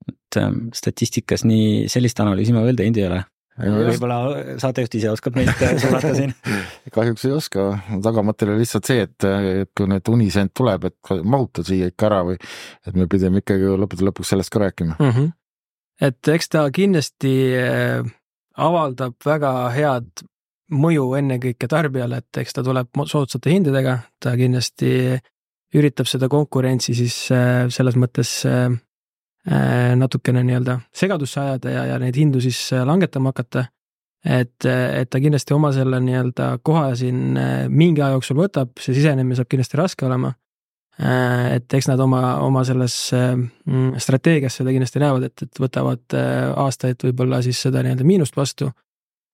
[0.10, 3.20] et ähm, statistikas nii sellist analüüsi ma veel teinud ei ole.
[3.60, 4.18] Võib-olla
[4.62, 6.34] saatejuht ise oskab meid äh, suunata siin.
[6.96, 7.68] kahjuks ei oska,
[8.04, 12.22] tagamõte oli lihtsalt see, et, et kui nüüd unisend tuleb, et mahuta siia ikka ära
[12.30, 14.98] või et me pidime ikkagi lõppude lõpuks sellest ka rääkima.
[14.98, 15.14] mm.
[15.16, 15.32] -hmm.
[16.08, 18.12] et eks ta kindlasti äh,
[18.58, 20.26] avaldab väga head
[20.72, 25.20] mõju ennekõike tarbijale, et eks ta tuleb soodsate hindadega, ta kindlasti
[25.76, 28.32] üritab seda konkurentsi siis äh, selles mõttes
[29.98, 33.66] natukene nii-öelda segadusse ajada ja, ja neid hindu siis langetama hakata.
[34.22, 37.40] et, et ta kindlasti oma selle nii-öelda koha siin
[37.74, 40.34] mingi aja jooksul võtab, see sisenemine saab kindlasti raske olema.
[41.02, 46.18] et eks nad oma, oma selles mm, strateegias seda kindlasti näevad, et, et võtavad
[46.62, 48.70] aastaid võib-olla siis seda nii-öelda miinust vastu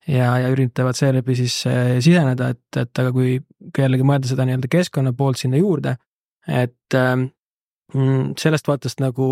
[0.07, 1.59] ja, ja üritavad seeläbi siis
[1.99, 3.37] siseneda, et, et aga kui,
[3.73, 5.97] kui jällegi mõelda seda nii-öelda keskkonna poolt sinna juurde,
[6.47, 6.97] et
[7.93, 9.27] mm, sellest vaatest nagu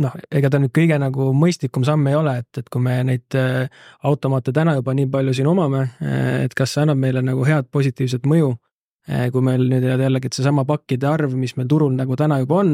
[0.00, 3.36] noh, ega ta nüüd kõige nagu mõistlikum samm ei ole, et, et kui me neid
[4.06, 5.82] automaate täna juba nii palju siin omame,
[6.44, 8.54] et kas see annab meile nagu head positiivset mõju.
[9.06, 12.72] kui meil nüüd jällegi, et seesama pakkide arv, mis meil turul nagu täna juba on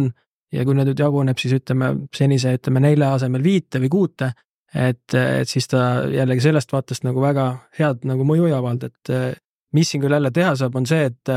[0.53, 4.31] ja kui nüüd jaguneb siis ütleme senise, ütleme nelja asemel viite või kuute,
[4.73, 7.49] et, et siis ta jällegi sellest vaatest nagu väga
[7.79, 9.41] head nagu mõju ei avalda, et
[9.77, 11.37] mis siin küll jälle teha saab, on see, et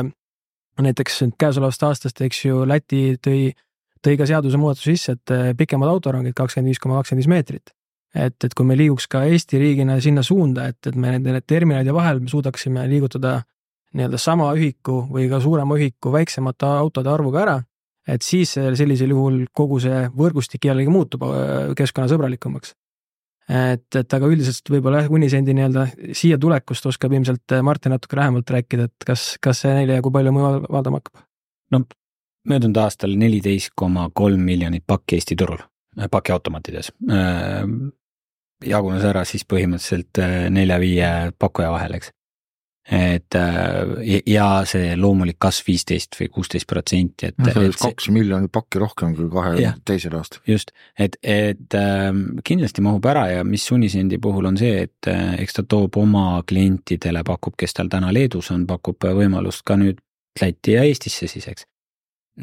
[0.81, 3.51] näiteks käesolevast aastast, eks ju, Läti tõi,
[4.05, 7.73] tõi ka seadusemuudatuse sisse, et pikemad autorongid kakskümmend viis koma kakskümmend viis meetrit.
[8.15, 11.93] et, et kui me liiguks ka Eesti riigina sinna suunda, et, et me nende terminalide
[11.93, 13.41] vahel me suudaksime liigutada
[13.95, 17.57] nii-öelda sama ühiku või ka suurema ühiku väiksemate autode arvuga ära,
[18.07, 21.27] et siis sellisel juhul kogu see võrgustik jällegi muutub
[21.75, 22.75] keskkonnasõbralikumaks
[23.49, 25.85] et, et aga üldiselt võib-olla jah, Unisendi nii-öelda
[26.17, 30.13] siia tulekust oskab ilmselt Martin natuke lähemalt rääkida, et kas, kas see neile ja kui
[30.13, 31.25] palju mõju avaldama hakkab?
[31.75, 31.83] no
[32.49, 35.61] möödunud aastal neliteist koma kolm miljonit pakki Eesti turul,
[36.11, 36.91] pakiautomaatides.
[38.65, 42.11] jagunes ära siis põhimõtteliselt nelja-viie pakkuja vahel, eks
[42.85, 43.33] et
[44.29, 47.39] ja see loomulik kasv viisteist või kuusteist protsenti, et.
[47.41, 50.43] see oleks kaks miljonit pakki rohkem kui kahe ja, teisel aastal.
[50.45, 52.11] just, et, et äh,
[52.45, 56.43] kindlasti mahub ära ja mis Unisendi puhul on see, et äh, eks ta toob oma
[56.47, 60.01] klientidele, pakub, kes tal täna Leedus on, pakub võimalust ka nüüd
[60.35, 61.63] Lätti ja Eestisse siis, eks.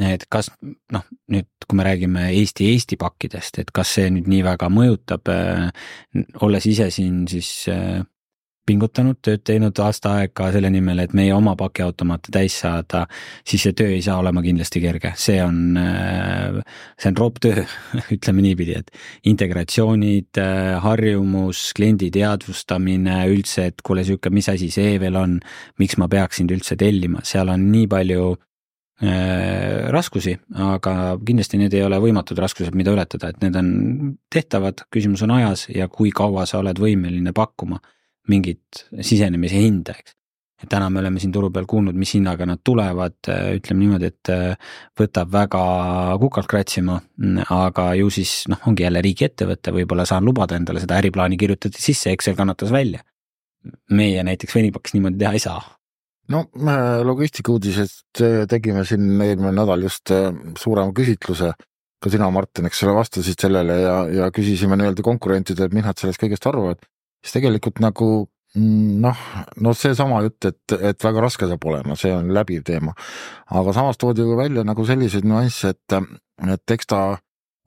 [0.01, 0.49] Et kas
[0.93, 5.69] noh, nüüd kui me räägime Eesti-Eesti pakkidest, et kas see nüüd nii väga mõjutab äh,,
[6.41, 8.01] olles ise siin siis äh,
[8.67, 13.05] pingutanud, tööd teinud aasta aega selle nimel, et meie oma pakiautomaate täis saada,
[13.49, 15.75] siis see töö ei saa olema kindlasti kerge, see on,
[17.01, 17.65] see on ropp töö,
[18.17, 18.93] ütleme niipidi, et
[19.33, 20.41] integratsioonid,
[20.85, 25.37] harjumus, kliendi teadvustamine üldse, et kuule, sihuke, mis asi see veel on,
[25.83, 28.47] miks ma peaksin üldse tellima, seal on nii palju äh,
[29.01, 33.71] raskusi, aga kindlasti need ei ole võimatud raskused, mida ületada, et need on
[34.31, 37.81] tehtavad, küsimus on ajas ja kui kaua sa oled võimeline pakkuma
[38.31, 40.15] mingit sisenemise hinda, eks.
[40.63, 44.33] et täna me oleme siin turu peal kuulnud, mis hinnaga nad tulevad, ütleme niimoodi, et
[45.01, 45.65] võtab väga
[46.23, 47.01] kukalt kratsima,
[47.51, 52.15] aga ju siis noh, ongi jälle riigiettevõte, võib-olla saan lubada endale seda äriplaani kirjutada sisse,
[52.15, 53.03] Excel kannatas välja.
[53.91, 55.61] meie näiteks Venipakis niimoodi teha ei saa
[56.31, 60.13] no me logistikauudisest tegime siin eelmine nädal just
[60.59, 61.53] suurema küsitluse,
[62.03, 66.23] ka sina, Martin, eks ole, vastasid sellele ja, ja küsisime nii-öelda konkurentidelt, mis nad sellest
[66.23, 66.83] kõigest arvavad
[67.23, 68.09] siis tegelikult nagu
[68.55, 69.27] noh,
[69.65, 72.95] no seesama jutt, et, et väga raske saab olema, see on läbiv teema.
[73.49, 76.01] aga samas toodi ka välja nagu selliseid nüansse, et,
[76.53, 77.03] et eks ta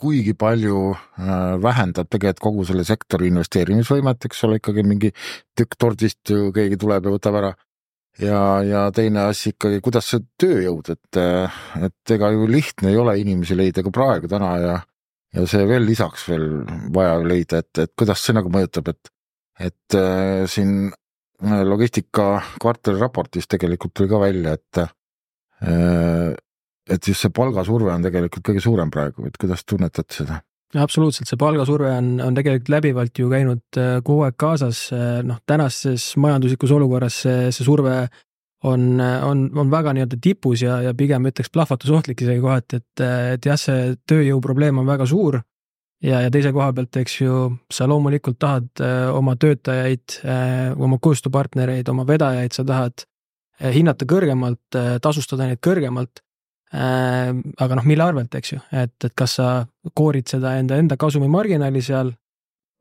[0.01, 5.14] kuigi palju äh, vähendab tegelikult kogu selle sektori investeerimisvõimet, eks ole, ikkagi mingi
[5.58, 7.53] tükk tordist ju keegi tuleb ja võtab ära.
[8.22, 11.22] Ja, ja teine asi ikkagi, kuidas see tööjõud, et,
[11.88, 14.76] et ega ju lihtne ei ole inimesi leida ka praegu täna ja
[15.36, 16.45] ja see veel lisaks veel
[16.95, 19.11] vaja leida, et, et kuidas see nagu mõjutab, et
[19.66, 20.91] et äh, siin
[21.68, 26.34] logistika kvartali raportis tegelikult tuli ka välja, et äh,
[26.86, 30.41] et just see palgasurve on tegelikult kõige suurem praegu, et kuidas tunnetad seda?
[30.82, 35.41] Absoluutselt, see palgasurve on, on tegelikult läbivalt ju käinud äh, kogu aeg kaasas, äh, noh
[35.47, 37.95] tänases majanduslikus olukorras see, see surve
[38.65, 43.03] on, on, on väga nii-öelda tipus ja, ja pigem ütleks plahvatusohtlik isegi kohati, et,
[43.36, 45.41] et jah, see tööjõuprobleem on väga suur.
[46.03, 47.41] ja, ja teise koha pealt, eks ju,
[47.73, 50.21] sa loomulikult tahad äh, oma töötajaid,
[50.76, 53.05] oma koostööpartnereid, oma vedajaid, sa tahad
[53.61, 56.19] hinnata kõrgemalt, tasustada neid kõrgemalt.
[56.19, 56.24] Äh,
[56.76, 59.49] aga noh, mille arvelt, eks ju, et, et kas sa
[59.95, 62.11] koorid seda enda, enda kasumimarginaali seal,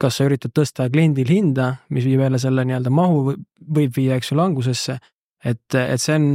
[0.01, 3.37] kas sa üritad tõsta kliendil hinda, mis viib jälle selle nii-öelda mahu,
[3.77, 4.99] võib viia, eks ju, langusesse.
[5.45, 6.29] et, et see on,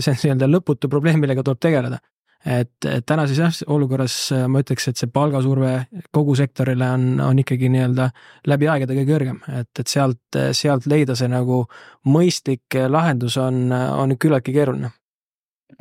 [0.00, 2.00] see on nii-öelda lõputu probleem, millega tuleb tegeleda.
[2.46, 7.70] et, et tänases jah, olukorras ma ütleks, et see palgasurve kogu sektorile on, on ikkagi
[7.70, 8.10] nii-öelda
[8.50, 11.64] läbi aegade kõige kõrgem, et, et sealt, sealt leida see nagu
[12.06, 14.90] mõistlik lahendus on, on küllaltki keeruline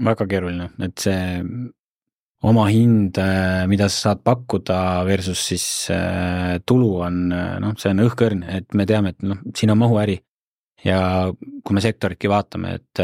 [0.05, 1.19] väga keeruline, et see
[2.45, 4.77] oma hind, äh, mida sa saad pakkuda
[5.07, 9.41] versus siis äh, tulu on äh, noh, see on õhkõrn, et me teame, et noh,
[9.55, 10.19] siin on mahuäri.
[10.85, 11.31] ja
[11.65, 12.99] kui me sektoritki vaatame, et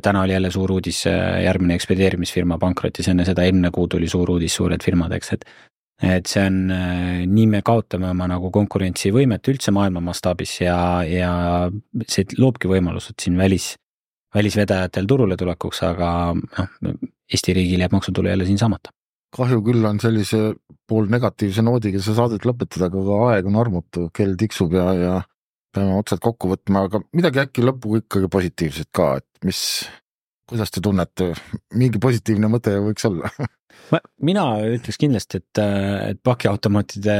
[0.00, 1.02] täna oli jälle suur uudis,
[1.44, 5.44] järgmine ekspedeerimisfirma pankrotis, enne seda eelmine kuu tuli suur uudis suured firmad, eks, et
[6.08, 6.70] et see on,
[7.28, 11.32] nii me kaotame oma nagu konkurentsivõimet üldse maailma mastaabis ja, ja
[12.06, 13.72] see loobki võimalused siin välis
[14.34, 16.94] välisvedajatel turule tulekuks, aga noh,
[17.28, 18.92] Eesti riigil jääb maksutulu jälle siin saamata.
[19.36, 20.38] kahju küll on sellise
[20.88, 25.16] poolnegatiivse noodiga see saadet lõpetada, aga aeg on armutu, kell tiksub ja, ja
[25.76, 29.60] peame otsad kokku võtma, aga midagi äkki lõppu ikkagi positiivset ka, et mis,
[30.48, 31.34] kuidas te tunnete,
[31.76, 33.28] mingi positiivne mõte võiks olla
[34.30, 35.60] mina ütleks kindlasti, et,
[36.14, 37.18] et pakiautomaatide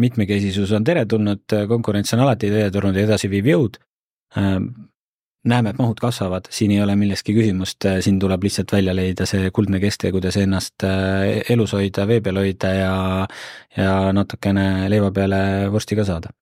[0.00, 3.78] mitmekesisus on teretulnud, konkurents on alati teretulnud ja edasiviiv jõud
[5.44, 9.50] näeme, et mahud kasvavad, siin ei ole milleski küsimust, siin tuleb lihtsalt välja leida see
[9.54, 12.92] kuldne kesktee, kuidas ennast äh, elus hoida, vee peal hoida ja,
[13.76, 15.40] ja natukene leiva peale
[15.72, 16.34] vorsti ka saada.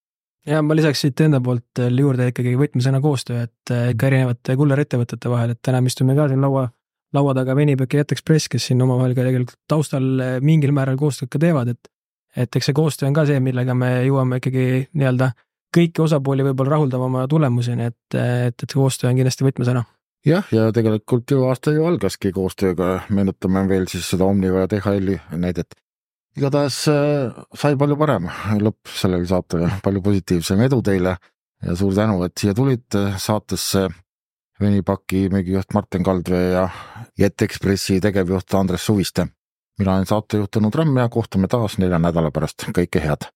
[0.47, 5.31] ja ma lisaks siit enda poolt juurde ikkagi võtmesõna koostöö, et äh, ikka erinevate kullerettevõtete
[5.31, 6.69] vahel, et täna me istume ka siin laua,
[7.15, 11.33] laua taga Venipöök ja Jätekspress, kes siin omavahel ka tegelikult taustal äh, mingil määral koostööd
[11.33, 11.93] ka teevad, et
[12.37, 15.31] et eks see koostöö on ka see, millega me jõuame ikkagi nii-öelda
[15.77, 19.85] kõiki osapooli võib-olla rahuldavama tulemuseni, et, et, et koostöö on kindlasti võtmesõna.
[20.27, 25.21] jah, ja tegelikult ju aasta ju algaski koostööga, meenutame veel siis seda Omniva ja DHL-i
[25.37, 25.77] näidet.
[26.37, 28.29] igatahes äh, sai palju parem
[28.63, 31.17] lõpp sellel saatel, palju positiivsem, edu teile
[31.63, 33.89] ja suur tänu, et siia tulite saatesse
[34.61, 36.69] Venipaki müügijuht Martin Kaldvee ja
[37.19, 39.27] Jet Expressi tegevjuht Andres Suviste.
[39.79, 43.29] mina olen saatejuht Tõnu Tramm ja kohtume taas nelja nädala pärast, kõike head